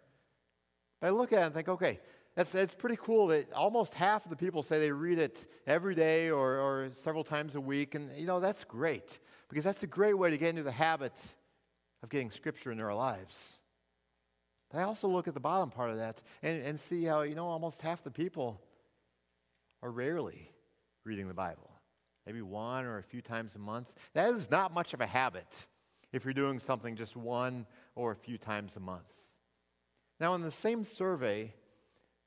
But 1.01 1.09
I 1.09 1.11
look 1.11 1.33
at 1.33 1.43
it 1.43 1.47
and 1.47 1.55
think, 1.55 1.69
okay, 1.69 2.01
that's, 2.37 2.51
that's 2.51 2.75
pretty 2.75 2.97
cool 3.01 3.29
that 3.29 3.53
almost 3.53 3.95
half 3.95 4.25
of 4.25 4.31
the 4.31 4.37
people 4.37 4.63
say 4.63 4.81
they 4.81 4.91
read 4.91 5.19
it 5.19 5.47
every 5.67 5.95
day 5.95 6.31
or, 6.31 6.59
or 6.59 6.91
several 6.93 7.23
times 7.23 7.55
a 7.55 7.61
week. 7.61 7.95
And, 7.95 8.11
you 8.17 8.27
know, 8.27 8.41
that's 8.41 8.65
great 8.65 9.21
because 9.49 9.63
that's 9.63 9.85
a 9.85 9.87
great 9.87 10.15
way 10.15 10.31
to 10.31 10.39
get 10.39 10.51
into 10.51 10.65
the 10.65 10.73
habit 10.73 11.13
of 12.03 12.09
getting 12.09 12.31
Scripture 12.31 12.73
in 12.73 12.79
their 12.79 12.93
lives. 12.93 13.61
But 14.71 14.81
I 14.81 14.83
also 14.83 15.07
look 15.07 15.29
at 15.29 15.35
the 15.35 15.41
bottom 15.41 15.71
part 15.71 15.91
of 15.91 15.99
that 15.99 16.21
and, 16.43 16.61
and 16.63 16.81
see 16.81 17.05
how, 17.05 17.23
you 17.23 17.37
know, 17.37 17.47
almost 17.47 17.83
half 17.83 18.03
the 18.03 18.11
people 18.11 18.61
are 19.83 19.91
rarely 19.91 20.51
reading 21.05 21.29
the 21.29 21.35
Bible. 21.35 21.71
Maybe 22.27 22.43
one 22.43 22.85
or 22.85 22.99
a 22.99 23.03
few 23.03 23.23
times 23.23 23.55
a 23.55 23.59
month. 23.61 23.93
That 24.15 24.31
is 24.35 24.51
not 24.51 24.75
much 24.75 24.93
of 24.93 25.01
a 25.01 25.07
habit 25.07 25.47
if 26.13 26.25
you're 26.25 26.35
doing 26.35 26.59
something 26.59 26.97
just 26.97 27.17
one 27.17 27.67
or 27.95 28.11
a 28.11 28.17
few 28.17 28.39
times 28.39 28.77
a 28.77 28.81
month. 28.81 29.03
Now, 30.19 30.35
in 30.35 30.43
the 30.43 30.51
same 30.51 30.85
survey, 30.85 31.53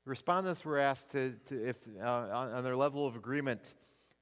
respondents 0.08 0.64
were 0.64 0.78
asked 0.78 1.10
to, 1.10 1.34
to 1.46 1.68
if, 1.68 1.76
uh, 2.02 2.06
on 2.06 2.64
their 2.64 2.76
level 2.76 3.06
of 3.06 3.14
agreement 3.14 3.74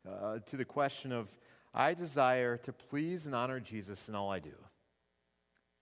uh, 0.07 0.39
to 0.47 0.57
the 0.57 0.65
question 0.65 1.13
of, 1.13 1.29
I 1.73 1.95
desire 1.95 2.57
to 2.59 2.73
please 2.73 3.27
and 3.27 3.35
honor 3.35 3.61
Jesus 3.61 4.09
in 4.09 4.15
all 4.15 4.31
I 4.31 4.41
do. 4.41 4.55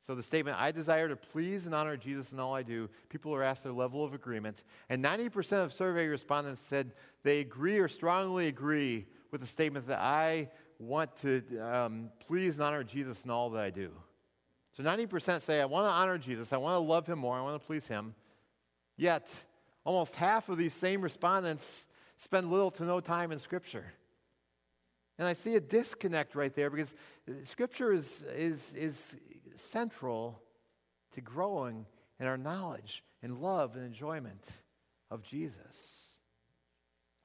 So 0.06 0.14
the 0.14 0.22
statement, 0.22 0.60
I 0.60 0.70
desire 0.70 1.08
to 1.08 1.16
please 1.16 1.64
and 1.64 1.74
honor 1.74 1.96
Jesus 1.96 2.32
in 2.32 2.38
all 2.38 2.54
I 2.54 2.62
do, 2.62 2.90
people 3.08 3.34
are 3.34 3.42
asked 3.42 3.62
their 3.62 3.72
level 3.72 4.04
of 4.04 4.12
agreement. 4.12 4.62
And 4.90 5.02
90% 5.02 5.64
of 5.64 5.72
survey 5.72 6.06
respondents 6.08 6.60
said 6.60 6.92
they 7.22 7.40
agree 7.40 7.78
or 7.78 7.88
strongly 7.88 8.48
agree 8.48 9.06
with 9.30 9.40
the 9.40 9.46
statement 9.46 9.86
that 9.86 10.00
I 10.00 10.50
want 10.78 11.16
to 11.18 11.42
um, 11.58 12.10
please 12.26 12.56
and 12.56 12.64
honor 12.64 12.84
Jesus 12.84 13.24
in 13.24 13.30
all 13.30 13.48
that 13.50 13.62
I 13.62 13.70
do. 13.70 13.92
So 14.76 14.82
90% 14.82 15.40
say, 15.40 15.60
I 15.60 15.64
want 15.64 15.86
to 15.86 15.90
honor 15.90 16.18
Jesus, 16.18 16.52
I 16.52 16.58
want 16.58 16.74
to 16.74 16.80
love 16.80 17.06
him 17.06 17.20
more, 17.20 17.38
I 17.38 17.42
want 17.42 17.60
to 17.60 17.66
please 17.66 17.86
him. 17.86 18.14
Yet, 18.96 19.32
almost 19.84 20.16
half 20.16 20.48
of 20.48 20.58
these 20.58 20.72
same 20.72 21.02
respondents 21.02 21.86
spend 22.16 22.50
little 22.50 22.70
to 22.72 22.84
no 22.84 23.00
time 23.00 23.32
in 23.32 23.38
Scripture. 23.38 23.84
And 25.18 25.28
I 25.28 25.34
see 25.34 25.54
a 25.54 25.60
disconnect 25.60 26.34
right 26.34 26.54
there 26.54 26.70
because 26.70 26.92
Scripture 27.44 27.92
is, 27.92 28.24
is, 28.36 28.74
is 28.74 29.16
central 29.54 30.40
to 31.12 31.20
growing 31.20 31.86
in 32.18 32.26
our 32.26 32.36
knowledge 32.36 33.04
and 33.22 33.40
love 33.40 33.76
and 33.76 33.84
enjoyment 33.84 34.44
of 35.10 35.22
Jesus. 35.22 36.16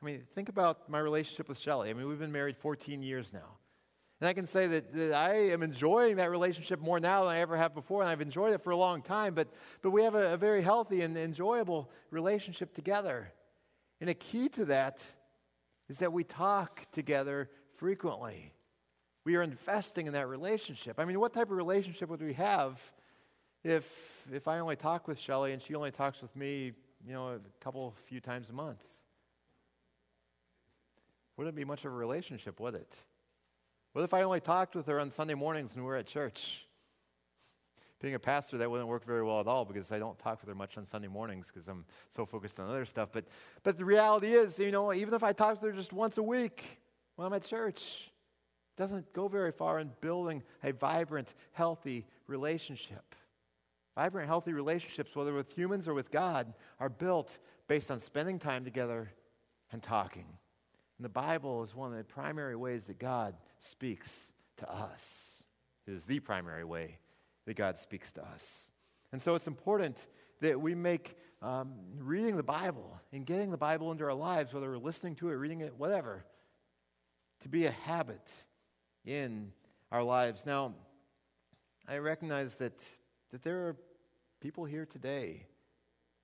I 0.02 0.06
mean, 0.06 0.24
think 0.34 0.50
about 0.50 0.90
my 0.90 1.00
relationship 1.00 1.50
with 1.50 1.60
Shelly. 1.60 1.90
I 1.90 1.94
mean, 1.94 2.08
we've 2.08 2.20
been 2.20 2.32
married 2.32 2.58
14 2.58 3.02
years 3.02 3.34
now. 3.34 3.58
And 4.20 4.28
I 4.28 4.34
can 4.34 4.48
say 4.48 4.68
that, 4.68 4.94
that, 4.94 5.14
I 5.14 5.34
am 5.52 5.64
enjoying 5.64 6.18
that 6.18 6.30
relationship 6.30 6.82
more 6.82 7.00
now 7.00 7.24
than 7.24 7.36
I 7.36 7.40
ever 7.40 7.56
have 7.56 7.74
before, 7.74 8.02
and 8.02 8.10
I've 8.10 8.22
enjoyed 8.22 8.54
it 8.54 8.62
for 8.62 8.72
a 8.72 8.78
long 8.78 9.02
time. 9.02 9.34
But, 9.34 9.48
but 9.82 9.92
we 9.92 10.04
have 10.04 10.16
a, 10.16 10.34
a 10.34 10.38
very 10.38 10.62
healthy 10.62 11.02
and 11.02 11.18
enjoyable 11.18 11.90
relationship 12.12 12.74
together. 12.74 13.32
And 14.02 14.10
a 14.10 14.14
key 14.14 14.50
to 14.50 14.66
that 14.66 15.02
is 15.88 16.00
that 16.00 16.12
we 16.12 16.24
talk 16.24 16.86
together 16.92 17.50
frequently. 17.78 18.54
We 19.24 19.36
are 19.36 19.42
investing 19.42 20.08
in 20.08 20.14
that 20.14 20.28
relationship. 20.28 21.00
I 21.00 21.06
mean, 21.06 21.20
what 21.20 21.34
type 21.34 21.50
of 21.50 21.58
relationship 21.58 22.10
would 22.10 22.22
we 22.22 22.34
have 22.34 22.80
if, 23.64 23.86
if 24.32 24.48
I 24.48 24.60
only 24.60 24.76
talk 24.76 25.08
with 25.08 25.20
Shelly 25.20 25.54
and 25.54 25.62
she 25.62 25.76
only 25.76 25.92
talks 25.92 26.22
with 26.22 26.36
me, 26.36 26.74
you 27.06 27.14
know, 27.14 27.30
a 27.30 27.40
couple, 27.62 27.94
few 28.06 28.20
times 28.20 28.50
a 28.50 28.54
month? 28.54 28.84
Wouldn't 31.38 31.56
be 31.56 31.64
much 31.64 31.86
of 31.86 31.94
a 31.94 31.96
relationship, 31.96 32.60
would 32.60 32.76
it? 32.76 32.94
What 34.00 34.06
if 34.06 34.14
I 34.14 34.22
only 34.22 34.40
talked 34.40 34.78
with 34.78 34.86
her 34.86 34.98
on 35.02 35.12
Sunday 35.12 35.34
mornings 35.34 35.76
when 35.76 35.84
we 35.84 35.90
were 35.90 35.98
at 35.98 36.06
church? 36.06 36.66
Being 38.00 38.14
a 38.14 38.20
pastor, 38.20 38.58
that 38.58 38.72
wouldn't 38.72 38.88
work 38.88 39.06
very 39.06 39.26
well 39.26 39.42
at 39.42 39.48
all 39.48 39.66
because 39.66 39.92
I 39.92 40.00
don't 40.00 40.18
talk 40.18 40.40
with 40.40 40.48
her 40.48 40.56
much 40.56 40.78
on 40.78 40.86
Sunday 40.86 41.10
mornings 41.10 41.52
because 41.54 41.68
I'm 41.68 41.84
so 42.10 42.26
focused 42.26 42.62
on 42.62 42.70
other 42.70 42.86
stuff. 42.86 43.10
But, 43.12 43.26
but 43.62 43.78
the 43.78 43.84
reality 43.84 44.28
is, 44.36 44.58
you 44.58 44.72
know, 44.72 44.94
even 44.94 45.14
if 45.14 45.22
I 45.22 45.34
talk 45.34 45.60
to 45.60 45.66
her 45.66 45.74
just 45.74 45.92
once 45.92 46.18
a 46.18 46.24
week 46.24 46.80
when 47.18 47.26
I'm 47.26 47.34
at 47.34 47.44
church, 47.44 48.10
it 48.78 48.82
doesn't 48.82 49.12
go 49.12 49.28
very 49.28 49.52
far 49.52 49.80
in 49.80 49.92
building 50.00 50.44
a 50.64 50.72
vibrant, 50.72 51.34
healthy 51.52 52.08
relationship. 52.26 53.16
Vibrant, 53.98 54.30
healthy 54.30 54.54
relationships, 54.54 55.14
whether 55.14 55.34
with 55.34 55.52
humans 55.52 55.90
or 55.90 55.94
with 55.94 56.10
God, 56.10 56.54
are 56.80 56.88
built 56.88 57.38
based 57.68 57.92
on 57.92 58.00
spending 58.00 58.40
time 58.40 58.64
together 58.64 59.12
and 59.74 59.84
talking. 59.84 60.39
And 61.00 61.06
the 61.06 61.10
Bible 61.10 61.64
is 61.64 61.74
one 61.74 61.92
of 61.94 61.98
the 61.98 62.04
primary 62.04 62.58
ways 62.58 62.88
that 62.88 63.00
God 63.00 63.34
speaks 63.60 64.34
to 64.58 64.70
us. 64.70 65.44
It 65.88 65.94
is 65.94 66.04
the 66.04 66.20
primary 66.20 66.66
way 66.66 67.00
that 67.46 67.56
God 67.56 67.78
speaks 67.78 68.12
to 68.12 68.22
us. 68.22 68.70
And 69.14 69.22
so 69.22 69.36
it's 69.36 69.48
important 69.48 70.06
that 70.42 70.60
we 70.60 70.76
make 70.76 71.16
um, 71.42 71.72
reading 72.00 72.36
the 72.36 72.44
Bible 72.44 73.00
and 73.14 73.26
getting 73.26 73.50
the 73.50 73.58
Bible 73.58 73.94
into 73.94 74.04
our 74.04 74.14
lives, 74.14 74.54
whether 74.54 74.70
we're 74.70 74.78
listening 74.78 75.16
to 75.16 75.30
it, 75.30 75.36
reading 75.36 75.62
it, 75.62 75.74
whatever, 75.78 76.26
to 77.44 77.50
be 77.50 77.66
a 77.66 77.72
habit 77.72 78.30
in 79.06 79.54
our 79.94 80.04
lives. 80.04 80.46
Now, 80.46 80.74
I 81.88 82.00
recognize 82.00 82.56
that, 82.56 82.78
that 83.32 83.42
there 83.42 83.68
are 83.68 83.78
people 84.42 84.66
here 84.66 84.86
today 84.86 85.46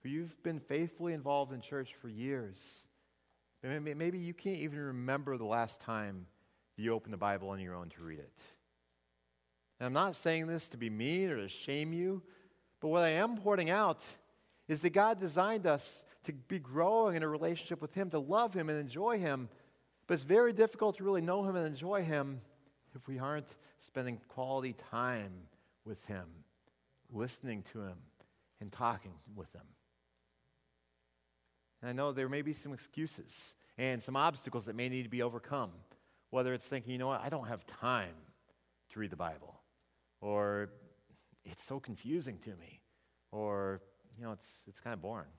who 0.03 0.09
you've 0.09 0.43
been 0.43 0.59
faithfully 0.59 1.13
involved 1.13 1.53
in 1.53 1.61
church 1.61 1.95
for 2.01 2.09
years. 2.09 2.87
Maybe 3.65 4.19
you 4.19 4.33
can't 4.33 4.57
even 4.57 4.79
remember 4.79 5.37
the 5.37 5.45
last 5.45 5.79
time 5.79 6.27
you 6.77 6.93
opened 6.93 7.13
the 7.13 7.17
Bible 7.17 7.49
on 7.49 7.59
your 7.59 7.73
own 7.73 7.89
to 7.89 8.03
read 8.03 8.19
it. 8.19 8.31
And 9.79 9.87
I'm 9.87 9.93
not 9.93 10.15
saying 10.15 10.47
this 10.47 10.67
to 10.69 10.77
be 10.77 10.89
mean 10.89 11.29
or 11.31 11.37
to 11.37 11.49
shame 11.49 11.91
you, 11.91 12.21
but 12.79 12.89
what 12.89 13.03
I 13.03 13.09
am 13.09 13.37
pointing 13.37 13.71
out 13.71 14.01
is 14.67 14.81
that 14.81 14.91
God 14.91 15.19
designed 15.19 15.65
us 15.65 16.03
to 16.25 16.33
be 16.33 16.59
growing 16.59 17.15
in 17.15 17.23
a 17.23 17.27
relationship 17.27 17.81
with 17.81 17.93
Him, 17.93 18.09
to 18.11 18.19
love 18.19 18.53
Him 18.53 18.69
and 18.69 18.79
enjoy 18.79 19.17
Him. 19.19 19.49
But 20.07 20.15
it's 20.15 20.23
very 20.23 20.53
difficult 20.53 20.97
to 20.97 21.03
really 21.03 21.21
know 21.21 21.43
Him 21.43 21.55
and 21.55 21.65
enjoy 21.65 22.03
Him 22.03 22.41
if 22.95 23.07
we 23.07 23.17
aren't 23.17 23.49
spending 23.79 24.19
quality 24.27 24.75
time 24.91 25.31
with 25.85 26.05
Him, 26.05 26.25
listening 27.11 27.63
to 27.73 27.81
Him, 27.81 27.97
and 28.61 28.71
talking 28.71 29.13
with 29.35 29.51
Him. 29.53 29.65
And 31.85 31.91
I 31.91 31.93
know 32.03 32.11
there 32.11 32.27
may 32.27 32.41
be 32.41 32.53
some 32.53 32.73
excuses 32.73 33.53
and 33.77 34.01
some 34.01 34.15
obstacles 34.15 34.65
that 34.65 34.75
may 34.75 34.89
need 34.89 35.03
to 35.03 35.09
be 35.09 35.21
overcome. 35.21 35.69
Whether 36.31 36.51
it's 36.51 36.65
thinking, 36.65 36.91
you 36.91 36.97
know 36.97 37.05
what, 37.05 37.21
I 37.23 37.29
don't 37.29 37.47
have 37.47 37.63
time 37.67 38.15
to 38.91 38.99
read 38.99 39.11
the 39.11 39.15
Bible, 39.15 39.53
or 40.19 40.71
it's 41.43 41.63
so 41.63 41.79
confusing 41.79 42.39
to 42.39 42.49
me, 42.55 42.81
or, 43.31 43.81
you 44.17 44.23
know, 44.23 44.31
it's, 44.31 44.63
it's 44.65 44.79
kind 44.79 44.95
of 44.95 45.01
boring. 45.03 45.29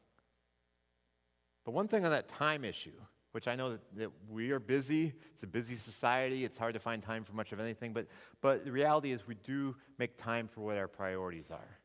But 1.65 1.73
one 1.73 1.89
thing 1.89 2.05
on 2.05 2.13
that 2.13 2.29
time 2.29 2.65
issue, 2.65 2.95
which 3.33 3.49
I 3.49 3.57
know 3.57 3.71
that, 3.71 3.81
that, 3.97 4.11
we 4.31 4.53
are 4.53 4.61
busy, 4.61 5.15
it's 5.35 5.43
a 5.43 5.49
busy 5.49 5.75
society, 5.75 6.45
it's 6.45 6.59
hard 6.59 6.75
to 6.75 6.81
find 6.81 7.03
time 7.03 7.25
for 7.25 7.33
much 7.33 7.51
of 7.51 7.59
anything, 7.59 7.93
but, 7.93 8.07
but 8.41 8.65
the 8.65 8.71
reality 8.71 9.11
is 9.11 9.27
we 9.27 9.35
do 9.35 9.75
make 9.99 10.17
time 10.17 10.47
for 10.47 10.61
what 10.61 10.77
our 10.77 10.87
priorities 10.87 11.51
are. 11.51 11.79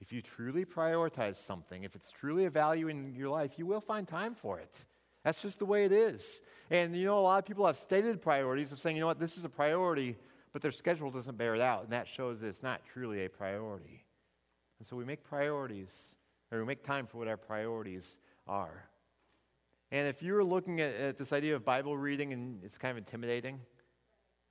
If 0.00 0.12
you 0.12 0.20
truly 0.20 0.64
prioritize 0.64 1.36
something, 1.36 1.84
if 1.84 1.96
it's 1.96 2.10
truly 2.10 2.44
a 2.44 2.50
value 2.50 2.88
in 2.88 3.14
your 3.14 3.30
life, 3.30 3.52
you 3.56 3.66
will 3.66 3.80
find 3.80 4.06
time 4.06 4.34
for 4.34 4.58
it. 4.58 4.74
That's 5.24 5.40
just 5.40 5.58
the 5.58 5.64
way 5.64 5.84
it 5.84 5.92
is. 5.92 6.40
And 6.70 6.94
you 6.94 7.06
know, 7.06 7.18
a 7.18 7.20
lot 7.20 7.38
of 7.38 7.46
people 7.46 7.66
have 7.66 7.76
stated 7.76 8.20
priorities 8.20 8.72
of 8.72 8.78
saying, 8.78 8.96
you 8.96 9.00
know 9.00 9.08
what, 9.08 9.18
this 9.18 9.36
is 9.36 9.44
a 9.44 9.48
priority, 9.48 10.16
but 10.52 10.62
their 10.62 10.70
schedule 10.70 11.10
doesn't 11.10 11.36
bear 11.36 11.54
it 11.54 11.60
out. 11.60 11.84
And 11.84 11.92
that 11.92 12.06
shows 12.06 12.40
that 12.40 12.48
it's 12.48 12.62
not 12.62 12.82
truly 12.92 13.24
a 13.24 13.28
priority. 13.28 14.04
And 14.78 14.86
so 14.86 14.96
we 14.96 15.04
make 15.04 15.24
priorities, 15.24 16.14
or 16.52 16.58
we 16.58 16.64
make 16.64 16.84
time 16.84 17.06
for 17.06 17.18
what 17.18 17.28
our 17.28 17.36
priorities 17.36 18.18
are. 18.46 18.84
And 19.90 20.08
if 20.08 20.22
you're 20.22 20.44
looking 20.44 20.80
at, 20.80 20.94
at 20.94 21.18
this 21.18 21.32
idea 21.32 21.56
of 21.56 21.64
Bible 21.64 21.96
reading 21.96 22.32
and 22.32 22.62
it's 22.62 22.76
kind 22.76 22.90
of 22.90 22.98
intimidating, 22.98 23.60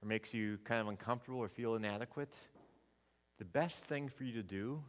or 0.01 0.07
makes 0.07 0.33
you 0.33 0.57
kind 0.63 0.81
of 0.81 0.87
uncomfortable 0.87 1.39
or 1.39 1.49
feel 1.49 1.75
inadequate, 1.75 2.33
the 3.37 3.45
best 3.45 3.85
thing 3.85 4.09
for 4.09 4.23
you 4.23 4.33
to 4.33 4.43
do 4.43 4.81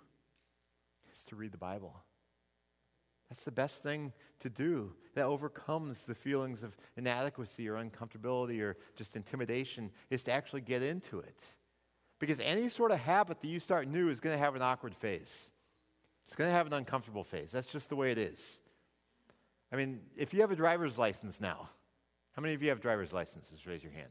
is 1.17 1.25
to 1.25 1.37
read 1.37 1.53
the 1.53 1.59
Bible. 1.59 1.97
That's 3.29 3.43
the 3.43 3.51
best 3.51 3.83
thing 3.83 4.13
to 4.41 4.51
do. 4.51 4.93
That 5.15 5.25
overcomes 5.25 6.05
the 6.05 6.15
feelings 6.15 6.63
of 6.63 6.77
inadequacy 6.97 7.69
or 7.69 7.75
uncomfortability 7.75 8.61
or 8.61 8.77
just 8.95 9.17
intimidation, 9.17 9.91
is 10.11 10.23
to 10.25 10.33
actually 10.33 10.61
get 10.61 10.83
into 10.83 11.19
it. 11.19 11.41
Because 12.19 12.39
any 12.41 12.69
sort 12.69 12.93
of 12.93 12.99
habit 12.99 13.41
that 13.41 13.49
you 13.49 13.61
start 13.61 13.89
new 13.89 14.09
is 14.09 14.21
going 14.21 14.35
to 14.37 14.43
have 14.43 14.55
an 14.55 14.63
awkward 14.63 14.95
phase. 14.95 15.51
It's 16.27 16.37
going 16.37 16.49
to 16.49 16.55
have 16.55 16.67
an 16.67 16.73
uncomfortable 16.73 17.25
phase. 17.25 17.51
That's 17.51 17.67
just 17.67 17.89
the 17.89 17.97
way 17.97 18.11
it 18.11 18.19
is. 18.19 18.59
I 19.73 19.77
mean, 19.77 20.01
if 20.17 20.33
you 20.33 20.41
have 20.41 20.51
a 20.51 20.57
driver's 20.57 20.99
license 20.99 21.41
now, 21.41 21.69
how 22.35 22.43
many 22.43 22.55
of 22.55 22.63
you 22.63 22.69
have 22.69 22.81
driver's 22.81 23.13
licenses? 23.13 23.67
Raise 23.67 23.83
your 23.83 23.93
hand. 23.93 24.11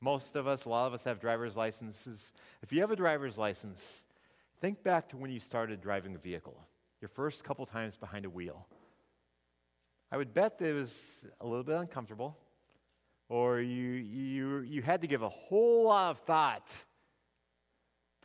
Most 0.00 0.36
of 0.36 0.46
us, 0.46 0.64
a 0.64 0.68
lot 0.68 0.86
of 0.86 0.94
us 0.94 1.04
have 1.04 1.20
driver's 1.20 1.56
licenses. 1.56 2.32
If 2.62 2.72
you 2.72 2.80
have 2.80 2.90
a 2.90 2.96
driver's 2.96 3.38
license, 3.38 4.04
think 4.64 4.82
back 4.82 5.10
to 5.10 5.18
when 5.18 5.30
you 5.30 5.40
started 5.40 5.78
driving 5.82 6.14
a 6.14 6.18
vehicle 6.18 6.58
your 7.02 7.10
first 7.10 7.44
couple 7.44 7.66
times 7.66 7.98
behind 7.98 8.24
a 8.24 8.30
wheel. 8.30 8.66
I 10.10 10.16
would 10.16 10.32
bet 10.32 10.58
that 10.58 10.70
it 10.70 10.72
was 10.72 11.26
a 11.42 11.46
little 11.46 11.64
bit 11.64 11.76
uncomfortable, 11.76 12.38
or 13.28 13.60
you, 13.60 13.90
you, 13.90 14.60
you 14.60 14.80
had 14.80 15.02
to 15.02 15.06
give 15.06 15.20
a 15.20 15.28
whole 15.28 15.84
lot 15.84 16.12
of 16.12 16.20
thought 16.20 16.72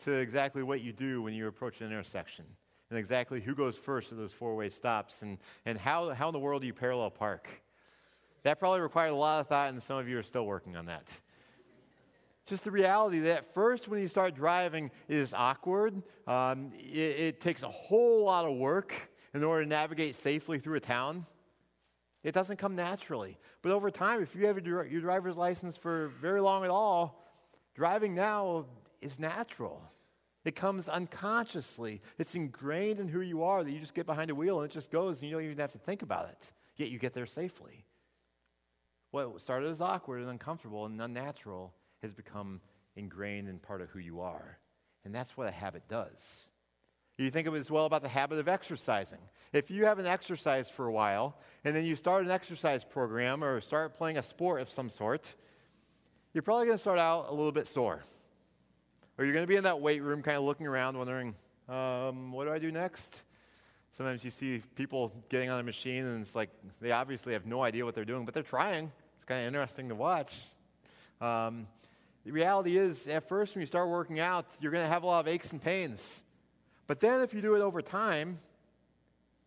to 0.05 0.13
exactly 0.13 0.63
what 0.63 0.79
you 0.79 0.93
do 0.93 1.21
when 1.21 1.33
you 1.33 1.47
approach 1.47 1.81
an 1.81 1.87
intersection, 1.87 2.45
and 2.89 2.97
exactly 2.97 3.41
who 3.41 3.53
goes 3.53 3.77
first 3.77 4.13
at 4.13 4.17
those 4.17 4.31
four 4.31 4.55
way 4.55 4.69
stops, 4.69 5.23
and, 5.23 5.39
and 5.65 5.77
how, 5.77 6.11
how 6.11 6.29
in 6.29 6.33
the 6.33 6.39
world 6.39 6.61
do 6.61 6.67
you 6.67 6.73
parallel 6.73 7.09
park. 7.09 7.49
That 8.43 8.59
probably 8.59 8.79
required 8.79 9.11
a 9.11 9.15
lot 9.15 9.41
of 9.41 9.47
thought, 9.47 9.71
and 9.71 9.83
some 9.83 9.97
of 9.97 10.07
you 10.07 10.17
are 10.17 10.23
still 10.23 10.45
working 10.45 10.77
on 10.77 10.85
that 10.85 11.05
just 12.49 12.63
the 12.63 12.71
reality 12.71 13.19
that 13.19 13.37
at 13.37 13.53
first, 13.53 13.87
when 13.87 13.99
you 14.01 14.07
start 14.07 14.35
driving, 14.35 14.91
it 15.07 15.17
is 15.17 15.33
awkward. 15.33 16.01
Um, 16.27 16.71
it, 16.77 17.19
it 17.19 17.41
takes 17.41 17.63
a 17.63 17.69
whole 17.69 18.25
lot 18.25 18.45
of 18.45 18.57
work 18.57 18.93
in 19.33 19.43
order 19.43 19.63
to 19.63 19.69
navigate 19.69 20.15
safely 20.15 20.59
through 20.59 20.77
a 20.77 20.79
town. 20.79 21.25
It 22.23 22.33
doesn't 22.33 22.57
come 22.57 22.75
naturally. 22.75 23.37
But 23.61 23.71
over 23.71 23.89
time, 23.91 24.21
if 24.21 24.35
you 24.35 24.47
have 24.47 24.65
your, 24.65 24.85
your 24.85 25.01
driver's 25.01 25.37
license 25.37 25.77
for 25.77 26.09
very 26.21 26.41
long 26.41 26.63
at 26.63 26.69
all, 26.69 27.23
driving 27.75 28.15
now 28.15 28.65
is 28.99 29.19
natural. 29.19 29.81
It 30.45 30.55
comes 30.55 30.89
unconsciously. 30.89 32.01
It's 32.17 32.35
ingrained 32.35 32.99
in 32.99 33.07
who 33.07 33.21
you 33.21 33.43
are 33.43 33.63
that 33.63 33.71
you 33.71 33.79
just 33.79 33.93
get 33.93 34.05
behind 34.05 34.31
a 34.31 34.35
wheel 34.35 34.61
and 34.61 34.69
it 34.69 34.73
just 34.73 34.91
goes 34.91 35.19
and 35.19 35.29
you 35.29 35.35
don't 35.35 35.45
even 35.45 35.57
have 35.57 35.73
to 35.73 35.77
think 35.77 36.01
about 36.01 36.29
it. 36.29 36.41
Yet 36.75 36.89
you 36.89 36.97
get 36.97 37.13
there 37.13 37.25
safely. 37.25 37.85
What 39.11 39.41
started 39.41 39.69
as 39.69 39.81
awkward 39.81 40.21
and 40.21 40.29
uncomfortable 40.29 40.85
and 40.85 41.01
unnatural 41.01 41.73
has 42.01 42.13
become 42.13 42.61
ingrained 42.95 43.47
and 43.47 43.61
part 43.61 43.81
of 43.81 43.89
who 43.89 43.99
you 43.99 44.21
are. 44.21 44.57
And 45.05 45.13
that's 45.13 45.35
what 45.37 45.47
a 45.47 45.51
habit 45.51 45.83
does. 45.87 46.49
You 47.17 47.31
think 47.31 47.47
of 47.47 47.55
it 47.55 47.59
as 47.59 47.69
well 47.69 47.85
about 47.85 48.01
the 48.01 48.09
habit 48.09 48.39
of 48.39 48.47
exercising. 48.47 49.19
If 49.51 49.69
you 49.69 49.85
haven't 49.85 50.05
exercised 50.05 50.71
for 50.71 50.85
a 50.85 50.91
while, 50.91 51.37
and 51.65 51.75
then 51.75 51.83
you 51.83 51.95
start 51.95 52.23
an 52.23 52.31
exercise 52.31 52.85
program 52.85 53.43
or 53.43 53.59
start 53.59 53.97
playing 53.97 54.17
a 54.17 54.23
sport 54.23 54.61
of 54.61 54.69
some 54.69 54.89
sort, 54.89 55.33
you're 56.33 56.43
probably 56.43 56.67
going 56.67 56.77
to 56.77 56.81
start 56.81 56.99
out 56.99 57.27
a 57.27 57.31
little 57.31 57.51
bit 57.51 57.67
sore. 57.67 58.03
Or 59.17 59.25
you're 59.25 59.33
going 59.33 59.43
to 59.43 59.49
be 59.49 59.57
in 59.57 59.65
that 59.65 59.81
weight 59.81 60.01
room 60.01 60.21
kind 60.21 60.37
of 60.37 60.43
looking 60.43 60.65
around, 60.65 60.97
wondering, 60.97 61.35
um, 61.67 62.31
what 62.31 62.45
do 62.45 62.53
I 62.53 62.59
do 62.59 62.71
next? 62.71 63.21
Sometimes 63.97 64.23
you 64.23 64.31
see 64.31 64.61
people 64.75 65.11
getting 65.27 65.49
on 65.49 65.59
a 65.59 65.63
machine, 65.63 66.05
and 66.05 66.21
it's 66.21 66.35
like 66.35 66.49
they 66.79 66.91
obviously 66.91 67.33
have 67.33 67.45
no 67.45 67.61
idea 67.61 67.83
what 67.83 67.95
they're 67.95 68.05
doing, 68.05 68.23
but 68.23 68.33
they're 68.33 68.43
trying. 68.43 68.91
It's 69.17 69.25
kind 69.25 69.41
of 69.41 69.47
interesting 69.47 69.89
to 69.89 69.95
watch. 69.95 70.35
Um, 71.19 71.67
the 72.29 72.33
reality 72.33 72.77
is, 72.77 73.07
at 73.07 73.27
first, 73.27 73.55
when 73.55 73.61
you 73.61 73.65
start 73.65 73.89
working 73.89 74.19
out, 74.19 74.45
you're 74.61 74.71
going 74.71 74.83
to 74.83 74.87
have 74.87 75.01
a 75.01 75.07
lot 75.07 75.21
of 75.21 75.27
aches 75.27 75.51
and 75.51 75.59
pains. 75.59 76.21
But 76.85 76.99
then, 76.99 77.21
if 77.21 77.33
you 77.33 77.41
do 77.41 77.55
it 77.55 77.61
over 77.61 77.81
time, 77.81 78.37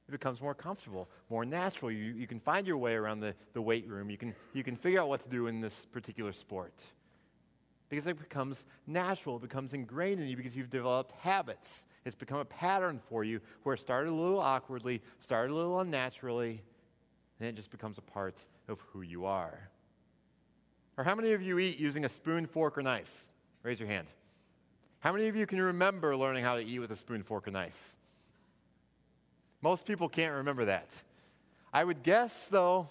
it 0.08 0.10
becomes 0.10 0.40
more 0.40 0.52
comfortable, 0.52 1.08
more 1.30 1.44
natural. 1.44 1.92
You, 1.92 2.12
you 2.12 2.26
can 2.26 2.40
find 2.40 2.66
your 2.66 2.78
way 2.78 2.94
around 2.94 3.20
the, 3.20 3.36
the 3.52 3.62
weight 3.62 3.88
room. 3.88 4.10
You 4.10 4.18
can, 4.18 4.34
you 4.52 4.64
can 4.64 4.74
figure 4.74 5.00
out 5.00 5.08
what 5.08 5.22
to 5.22 5.28
do 5.28 5.46
in 5.46 5.60
this 5.60 5.86
particular 5.92 6.32
sport. 6.32 6.74
Because 7.88 8.08
it 8.08 8.18
becomes 8.18 8.64
natural, 8.88 9.36
it 9.36 9.42
becomes 9.42 9.74
ingrained 9.74 10.20
in 10.20 10.26
you 10.26 10.36
because 10.36 10.56
you've 10.56 10.70
developed 10.70 11.12
habits. 11.20 11.84
It's 12.04 12.16
become 12.16 12.38
a 12.38 12.44
pattern 12.44 13.00
for 13.08 13.22
you 13.22 13.40
where 13.62 13.76
it 13.76 13.80
started 13.80 14.10
a 14.10 14.12
little 14.12 14.40
awkwardly, 14.40 15.02
started 15.20 15.52
a 15.52 15.54
little 15.54 15.78
unnaturally, 15.78 16.62
and 17.38 17.48
it 17.48 17.54
just 17.54 17.70
becomes 17.70 17.98
a 17.98 18.02
part 18.02 18.44
of 18.66 18.80
who 18.92 19.02
you 19.02 19.24
are. 19.24 19.70
Or 20.96 21.04
how 21.04 21.14
many 21.14 21.32
of 21.32 21.42
you 21.42 21.58
eat 21.58 21.78
using 21.78 22.04
a 22.04 22.08
spoon, 22.08 22.46
fork, 22.46 22.76
or 22.76 22.82
knife? 22.82 23.26
Raise 23.62 23.80
your 23.80 23.88
hand. 23.88 24.06
How 25.00 25.12
many 25.12 25.26
of 25.28 25.36
you 25.36 25.46
can 25.46 25.60
remember 25.60 26.16
learning 26.16 26.44
how 26.44 26.56
to 26.56 26.62
eat 26.62 26.78
with 26.78 26.90
a 26.90 26.96
spoon, 26.96 27.22
fork, 27.22 27.48
or 27.48 27.50
knife? 27.50 27.96
Most 29.62 29.86
people 29.86 30.08
can't 30.08 30.34
remember 30.34 30.66
that. 30.66 30.90
I 31.72 31.84
would 31.84 32.02
guess, 32.02 32.48
though, 32.48 32.88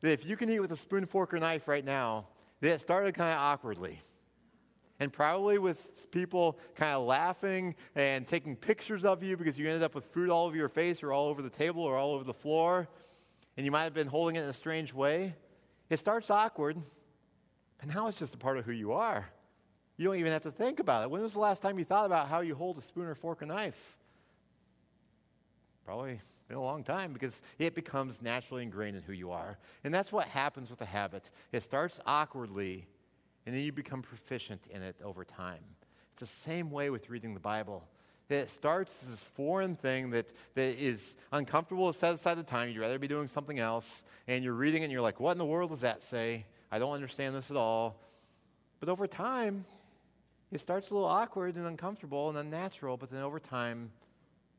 that 0.00 0.12
if 0.12 0.24
you 0.24 0.36
can 0.36 0.48
eat 0.50 0.60
with 0.60 0.72
a 0.72 0.76
spoon, 0.76 1.06
fork, 1.06 1.34
or 1.34 1.38
knife 1.38 1.66
right 1.66 1.84
now, 1.84 2.26
that 2.60 2.72
it 2.74 2.80
started 2.80 3.14
kind 3.14 3.32
of 3.32 3.38
awkwardly. 3.38 4.00
And 5.00 5.12
probably 5.12 5.58
with 5.58 6.10
people 6.12 6.58
kind 6.76 6.94
of 6.94 7.02
laughing 7.02 7.74
and 7.96 8.26
taking 8.26 8.54
pictures 8.54 9.04
of 9.04 9.22
you 9.22 9.36
because 9.36 9.58
you 9.58 9.66
ended 9.66 9.82
up 9.82 9.96
with 9.96 10.04
food 10.04 10.30
all 10.30 10.46
over 10.46 10.56
your 10.56 10.68
face 10.68 11.02
or 11.02 11.12
all 11.12 11.28
over 11.28 11.42
the 11.42 11.50
table 11.50 11.82
or 11.82 11.96
all 11.96 12.12
over 12.12 12.22
the 12.22 12.32
floor. 12.32 12.88
And 13.56 13.66
you 13.66 13.72
might 13.72 13.82
have 13.82 13.94
been 13.94 14.06
holding 14.06 14.36
it 14.36 14.44
in 14.44 14.48
a 14.48 14.52
strange 14.52 14.94
way. 14.94 15.34
It 15.90 15.98
starts 15.98 16.30
awkward, 16.30 16.76
but 17.82 17.92
now 17.92 18.06
it's 18.06 18.18
just 18.18 18.34
a 18.34 18.38
part 18.38 18.58
of 18.58 18.64
who 18.64 18.70
you 18.70 18.92
are. 18.92 19.28
You 19.96 20.06
don't 20.06 20.16
even 20.16 20.30
have 20.30 20.44
to 20.44 20.52
think 20.52 20.78
about 20.78 21.02
it. 21.02 21.10
When 21.10 21.20
was 21.20 21.32
the 21.32 21.40
last 21.40 21.62
time 21.62 21.80
you 21.80 21.84
thought 21.84 22.06
about 22.06 22.28
how 22.28 22.40
you 22.40 22.54
hold 22.54 22.78
a 22.78 22.80
spoon 22.80 23.06
or 23.06 23.16
fork 23.16 23.42
or 23.42 23.46
knife? 23.46 23.96
Probably 25.84 26.20
been 26.46 26.56
a 26.56 26.62
long 26.62 26.84
time 26.84 27.12
because 27.12 27.42
it 27.58 27.74
becomes 27.74 28.22
naturally 28.22 28.62
ingrained 28.62 28.96
in 28.96 29.02
who 29.02 29.12
you 29.12 29.32
are. 29.32 29.58
And 29.82 29.92
that's 29.92 30.12
what 30.12 30.28
happens 30.28 30.70
with 30.70 30.80
a 30.80 30.86
habit. 30.86 31.28
It 31.50 31.64
starts 31.64 31.98
awkwardly, 32.06 32.86
and 33.46 33.54
then 33.54 33.62
you 33.64 33.72
become 33.72 34.00
proficient 34.00 34.62
in 34.70 34.80
it 34.82 34.94
over 35.02 35.24
time. 35.24 35.64
It's 36.12 36.20
the 36.20 36.26
same 36.26 36.70
way 36.70 36.88
with 36.88 37.10
reading 37.10 37.34
the 37.34 37.40
Bible. 37.40 37.82
It 38.30 38.48
starts 38.48 38.94
as 39.02 39.08
this 39.08 39.28
foreign 39.34 39.74
thing 39.74 40.10
that, 40.10 40.26
that 40.54 40.80
is 40.80 41.16
uncomfortable 41.32 41.92
to 41.92 41.98
set 41.98 42.14
aside 42.14 42.38
the 42.38 42.44
time. 42.44 42.68
You'd 42.68 42.80
rather 42.80 43.00
be 43.00 43.08
doing 43.08 43.26
something 43.26 43.58
else. 43.58 44.04
And 44.28 44.44
you're 44.44 44.54
reading 44.54 44.82
it 44.82 44.84
and 44.84 44.92
you're 44.92 45.02
like, 45.02 45.18
what 45.18 45.32
in 45.32 45.38
the 45.38 45.44
world 45.44 45.70
does 45.70 45.80
that 45.80 46.02
say? 46.02 46.46
I 46.72 46.78
don't 46.78 46.92
understand 46.92 47.36
this 47.36 47.50
at 47.50 47.56
all. 47.56 48.00
But 48.80 48.88
over 48.88 49.06
time, 49.06 49.64
it 50.50 50.60
starts 50.60 50.90
a 50.90 50.94
little 50.94 51.08
awkward 51.08 51.54
and 51.56 51.66
uncomfortable 51.66 52.30
and 52.30 52.38
unnatural, 52.38 52.96
but 52.96 53.10
then 53.10 53.22
over 53.22 53.38
time, 53.38 53.90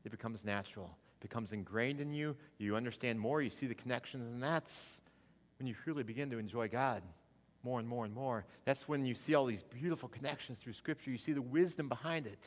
it 0.04 0.10
becomes 0.10 0.44
natural, 0.44 0.96
it 1.20 1.28
becomes 1.28 1.52
ingrained 1.52 2.00
in 2.00 2.12
you. 2.12 2.36
You 2.58 2.76
understand 2.76 3.18
more, 3.20 3.42
you 3.42 3.50
see 3.50 3.66
the 3.66 3.74
connections, 3.74 4.26
and 4.32 4.42
that's 4.42 5.00
when 5.58 5.66
you 5.66 5.74
truly 5.74 6.04
begin 6.04 6.30
to 6.30 6.38
enjoy 6.38 6.68
God 6.68 7.02
more 7.64 7.80
and 7.80 7.88
more 7.88 8.04
and 8.04 8.14
more. 8.14 8.44
That's 8.64 8.86
when 8.86 9.04
you 9.04 9.14
see 9.14 9.34
all 9.34 9.46
these 9.46 9.62
beautiful 9.62 10.08
connections 10.08 10.58
through 10.58 10.74
Scripture. 10.74 11.10
You 11.10 11.18
see 11.18 11.32
the 11.32 11.42
wisdom 11.42 11.88
behind 11.88 12.26
it. 12.26 12.38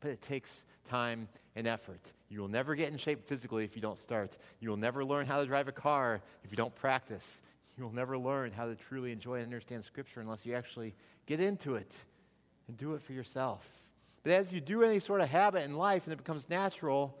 But 0.00 0.10
it 0.10 0.22
takes 0.22 0.64
time 0.88 1.28
and 1.56 1.66
effort. 1.66 2.00
You 2.28 2.40
will 2.40 2.48
never 2.48 2.74
get 2.74 2.92
in 2.92 2.98
shape 2.98 3.26
physically 3.26 3.64
if 3.64 3.74
you 3.74 3.82
don't 3.82 3.98
start. 3.98 4.36
You 4.60 4.70
will 4.70 4.76
never 4.76 5.04
learn 5.04 5.26
how 5.26 5.40
to 5.40 5.46
drive 5.46 5.66
a 5.66 5.72
car 5.72 6.20
if 6.44 6.50
you 6.50 6.56
don't 6.56 6.74
practice. 6.74 7.40
You 7.78 7.84
will 7.84 7.92
never 7.92 8.16
learn 8.16 8.52
how 8.52 8.66
to 8.66 8.76
truly 8.76 9.10
enjoy 9.10 9.36
and 9.36 9.44
understand 9.44 9.84
Scripture 9.84 10.20
unless 10.20 10.46
you 10.46 10.54
actually 10.54 10.94
get 11.26 11.40
into 11.40 11.74
it 11.74 11.92
and 12.68 12.76
do 12.76 12.94
it 12.94 13.02
for 13.02 13.12
yourself. 13.12 13.66
But 14.22 14.32
as 14.32 14.52
you 14.52 14.60
do 14.60 14.84
any 14.84 15.00
sort 15.00 15.20
of 15.20 15.28
habit 15.28 15.64
in 15.64 15.76
life 15.76 16.04
and 16.04 16.12
it 16.12 16.16
becomes 16.16 16.48
natural, 16.48 17.18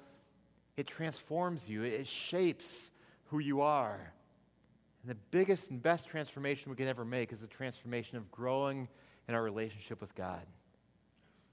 it 0.76 0.86
transforms 0.86 1.68
you, 1.68 1.82
it 1.82 2.06
shapes 2.06 2.90
who 3.26 3.40
you 3.40 3.62
are. 3.62 4.12
And 5.02 5.10
the 5.10 5.18
biggest 5.30 5.70
and 5.70 5.82
best 5.82 6.06
transformation 6.06 6.70
we 6.70 6.76
can 6.76 6.88
ever 6.88 7.04
make 7.04 7.32
is 7.32 7.40
the 7.40 7.46
transformation 7.46 8.16
of 8.16 8.30
growing 8.30 8.88
in 9.28 9.34
our 9.34 9.42
relationship 9.42 10.00
with 10.00 10.14
God. 10.14 10.46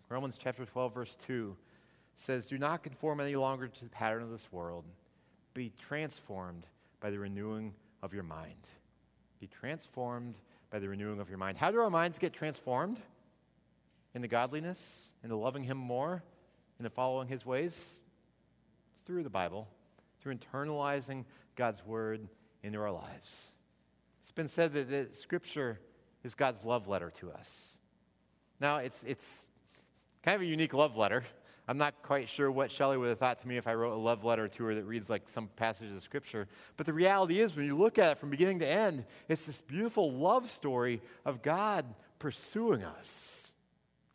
Romans 0.10 0.38
chapter 0.42 0.66
12, 0.66 0.94
verse 0.94 1.18
2 1.28 1.56
says, 2.18 2.46
Do 2.46 2.58
not 2.58 2.84
conform 2.84 3.20
any 3.20 3.36
longer 3.36 3.68
to 3.68 3.84
the 3.84 3.90
pattern 3.90 4.24
of 4.24 4.30
this 4.30 4.48
world. 4.52 4.86
Be 5.54 5.72
transformed 5.88 6.66
by 7.02 7.10
the 7.10 7.20
renewing 7.20 7.74
of 8.02 8.14
your 8.14 8.24
mind. 8.24 8.68
Be 9.42 9.48
transformed 9.48 10.36
by 10.70 10.78
the 10.78 10.88
renewing 10.88 11.20
of 11.20 11.28
your 11.28 11.40
mind. 11.40 11.58
How 11.58 11.72
do 11.72 11.80
our 11.80 11.90
minds 11.90 12.20
get 12.20 12.32
transformed? 12.32 13.00
In 14.14 14.22
the 14.22 14.28
godliness, 14.28 15.14
in 15.24 15.30
the 15.30 15.36
loving 15.36 15.64
Him 15.64 15.78
more, 15.78 16.22
in 16.80 16.84
the 16.84 16.92
following 16.92 17.28
His 17.28 17.44
ways? 17.44 17.74
It's 17.74 19.08
through 19.08 19.24
the 19.24 19.32
Bible, 19.32 19.68
through 20.22 20.36
internalizing 20.36 21.26
God's 21.56 21.84
Word 21.84 22.28
into 22.62 22.80
our 22.80 22.92
lives. 22.92 23.52
It's 24.22 24.32
been 24.32 24.48
said 24.48 24.74
that, 24.74 24.92
that 24.92 25.16
Scripture 25.16 25.80
is 26.24 26.36
God's 26.36 26.64
love 26.64 26.88
letter 26.88 27.12
to 27.20 27.32
us. 27.32 27.78
Now, 28.60 28.78
it's, 28.78 29.04
it's 29.04 29.48
kind 30.22 30.36
of 30.36 30.42
a 30.42 30.46
unique 30.46 30.76
love 30.76 30.98
letter. 30.98 31.24
I'm 31.72 31.78
not 31.78 32.04
quite 32.04 32.28
sure 32.28 32.52
what 32.52 32.70
Shelley 32.70 32.98
would 32.98 33.08
have 33.08 33.18
thought 33.18 33.42
to 33.44 33.48
me 33.48 33.56
if 33.56 33.66
I 33.66 33.76
wrote 33.76 33.94
a 33.94 33.96
love 33.96 34.26
letter 34.26 34.50
to 34.50 34.64
her 34.66 34.76
that 34.76 34.84
reads 34.84 35.10
like 35.10 35.30
some 35.30 35.48
passages 35.56 35.96
of 35.96 36.02
Scripture. 36.02 36.50
But 36.76 36.86
the 36.86 36.92
reality 36.92 37.40
is, 37.40 37.56
when 37.56 37.66
you 37.66 37.78
look 37.78 37.98
at 37.98 38.12
it 38.12 38.18
from 38.18 38.30
beginning 38.30 38.60
to 38.60 38.68
end, 38.68 39.06
it's 39.30 39.46
this 39.46 39.62
beautiful 39.62 40.12
love 40.12 40.52
story 40.52 41.02
of 41.24 41.42
God 41.42 41.86
pursuing 42.20 42.84
us. 42.84 43.54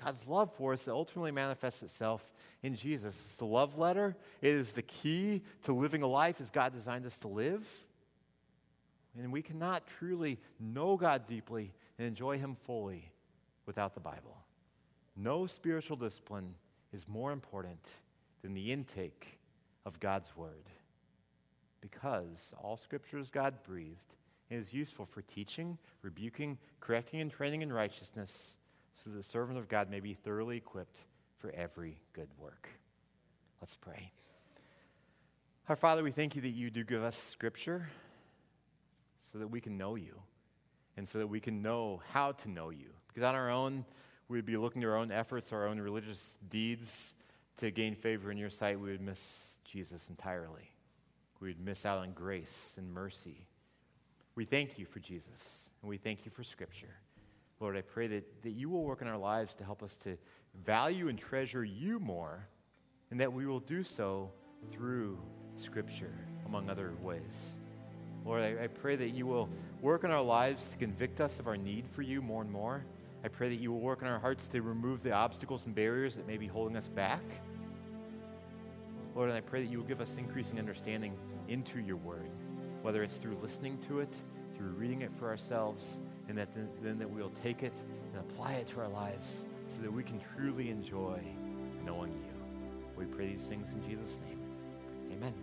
God's 0.04 0.28
love 0.28 0.52
for 0.52 0.74
us 0.74 0.82
that 0.82 0.92
ultimately 0.92 1.30
manifests 1.30 1.82
itself 1.82 2.30
in 2.62 2.76
Jesus. 2.76 3.18
It's 3.24 3.36
the 3.38 3.46
love 3.46 3.78
letter. 3.78 4.14
It 4.42 4.52
is 4.52 4.74
the 4.74 4.82
key 4.82 5.40
to 5.62 5.72
living 5.72 6.02
a 6.02 6.06
life 6.06 6.42
as 6.42 6.50
God 6.50 6.74
designed 6.74 7.06
us 7.06 7.16
to 7.20 7.28
live. 7.28 7.66
And 9.16 9.32
we 9.32 9.40
cannot 9.40 9.86
truly 9.98 10.38
know 10.60 10.98
God 10.98 11.26
deeply 11.26 11.72
and 11.98 12.06
enjoy 12.06 12.36
Him 12.36 12.54
fully 12.66 13.10
without 13.64 13.94
the 13.94 14.00
Bible. 14.00 14.36
No 15.16 15.46
spiritual 15.46 15.96
discipline 15.96 16.52
is 16.96 17.06
more 17.06 17.30
important 17.30 17.90
than 18.42 18.54
the 18.54 18.72
intake 18.72 19.38
of 19.84 20.00
God's 20.00 20.34
Word 20.34 20.64
because 21.82 22.54
all 22.58 22.78
Scripture 22.78 23.18
is 23.18 23.28
God 23.28 23.54
breathed 23.64 24.14
and 24.50 24.58
is 24.58 24.72
useful 24.72 25.04
for 25.04 25.20
teaching, 25.20 25.76
rebuking, 26.00 26.56
correcting, 26.80 27.20
and 27.20 27.30
training 27.30 27.60
in 27.60 27.70
righteousness 27.70 28.56
so 28.94 29.10
that 29.10 29.16
the 29.16 29.22
servant 29.22 29.58
of 29.58 29.68
God 29.68 29.90
may 29.90 30.00
be 30.00 30.14
thoroughly 30.14 30.56
equipped 30.56 30.96
for 31.38 31.50
every 31.50 32.00
good 32.14 32.28
work. 32.40 32.70
Let's 33.60 33.76
pray. 33.76 34.10
Our 35.68 35.76
Father, 35.76 36.02
we 36.02 36.12
thank 36.12 36.34
you 36.34 36.40
that 36.42 36.48
you 36.48 36.70
do 36.70 36.82
give 36.82 37.02
us 37.02 37.18
Scripture 37.18 37.90
so 39.32 39.38
that 39.38 39.48
we 39.48 39.60
can 39.60 39.76
know 39.76 39.96
you 39.96 40.14
and 40.96 41.06
so 41.06 41.18
that 41.18 41.26
we 41.26 41.40
can 41.40 41.60
know 41.60 42.00
how 42.12 42.32
to 42.32 42.50
know 42.50 42.70
you. 42.70 42.88
Because 43.08 43.24
on 43.24 43.34
our 43.34 43.50
own, 43.50 43.84
we'd 44.28 44.46
be 44.46 44.56
looking 44.56 44.82
to 44.82 44.88
our 44.88 44.96
own 44.96 45.12
efforts, 45.12 45.52
our 45.52 45.66
own 45.66 45.80
religious 45.80 46.36
deeds 46.50 47.14
to 47.58 47.70
gain 47.70 47.94
favor 47.94 48.30
in 48.30 48.36
your 48.38 48.50
sight. 48.50 48.78
We 48.80 48.90
would 48.90 49.00
miss 49.00 49.58
Jesus 49.64 50.08
entirely. 50.08 50.70
We 51.40 51.48
would 51.48 51.60
miss 51.60 51.84
out 51.84 51.98
on 51.98 52.12
grace 52.12 52.74
and 52.76 52.92
mercy. 52.92 53.46
We 54.34 54.44
thank 54.44 54.78
you 54.78 54.86
for 54.86 55.00
Jesus, 55.00 55.70
and 55.82 55.88
we 55.88 55.96
thank 55.96 56.24
you 56.24 56.30
for 56.30 56.44
Scripture. 56.44 56.94
Lord, 57.60 57.76
I 57.76 57.80
pray 57.80 58.06
that, 58.08 58.42
that 58.42 58.50
you 58.50 58.68
will 58.68 58.84
work 58.84 59.00
in 59.00 59.08
our 59.08 59.16
lives 59.16 59.54
to 59.56 59.64
help 59.64 59.82
us 59.82 59.96
to 60.04 60.18
value 60.64 61.08
and 61.08 61.18
treasure 61.18 61.64
you 61.64 61.98
more, 61.98 62.46
and 63.10 63.20
that 63.20 63.32
we 63.32 63.46
will 63.46 63.60
do 63.60 63.82
so 63.82 64.30
through 64.72 65.18
Scripture, 65.56 66.12
among 66.44 66.68
other 66.68 66.92
ways. 67.02 67.58
Lord, 68.24 68.42
I, 68.42 68.64
I, 68.64 68.66
pray 68.66 68.96
that 68.96 69.10
you 69.10 69.24
will 69.24 69.48
work 69.80 70.04
in 70.04 70.10
our 70.10 70.22
lives 70.22 70.68
to 70.70 70.76
convict 70.76 71.20
us 71.20 71.38
of 71.38 71.46
our 71.46 71.56
need 71.56 71.86
for 71.92 72.02
you 72.02 72.20
more 72.20 72.42
and 72.42 72.50
more. 72.50 72.84
I 73.26 73.28
pray 73.28 73.48
that 73.48 73.56
you 73.56 73.72
will 73.72 73.80
work 73.80 74.02
in 74.02 74.06
our 74.06 74.20
hearts 74.20 74.46
to 74.46 74.62
remove 74.62 75.02
the 75.02 75.10
obstacles 75.10 75.66
and 75.66 75.74
barriers 75.74 76.14
that 76.14 76.28
may 76.28 76.36
be 76.36 76.46
holding 76.46 76.76
us 76.76 76.86
back. 76.86 77.24
Lord, 79.16 79.30
and 79.30 79.36
I 79.36 79.40
pray 79.40 79.62
that 79.62 79.68
you 79.68 79.78
will 79.78 79.84
give 79.84 80.00
us 80.00 80.14
increasing 80.16 80.60
understanding 80.60 81.16
into 81.48 81.80
your 81.80 81.96
word, 81.96 82.30
whether 82.82 83.02
it's 83.02 83.16
through 83.16 83.36
listening 83.42 83.78
to 83.88 83.98
it, 83.98 84.14
through 84.56 84.68
reading 84.68 85.02
it 85.02 85.10
for 85.18 85.28
ourselves, 85.28 85.98
and 86.28 86.38
that 86.38 86.54
then, 86.54 86.68
then 86.80 87.00
that 87.00 87.10
we'll 87.10 87.32
take 87.42 87.64
it 87.64 87.72
and 88.12 88.20
apply 88.20 88.52
it 88.52 88.68
to 88.68 88.80
our 88.80 88.88
lives 88.88 89.46
so 89.74 89.82
that 89.82 89.92
we 89.92 90.04
can 90.04 90.20
truly 90.36 90.70
enjoy 90.70 91.20
knowing 91.84 92.12
you. 92.12 92.32
We 92.96 93.06
pray 93.06 93.26
these 93.26 93.42
things 93.42 93.72
in 93.72 93.82
Jesus' 93.90 94.18
name. 94.24 94.38
Amen. 95.10 95.34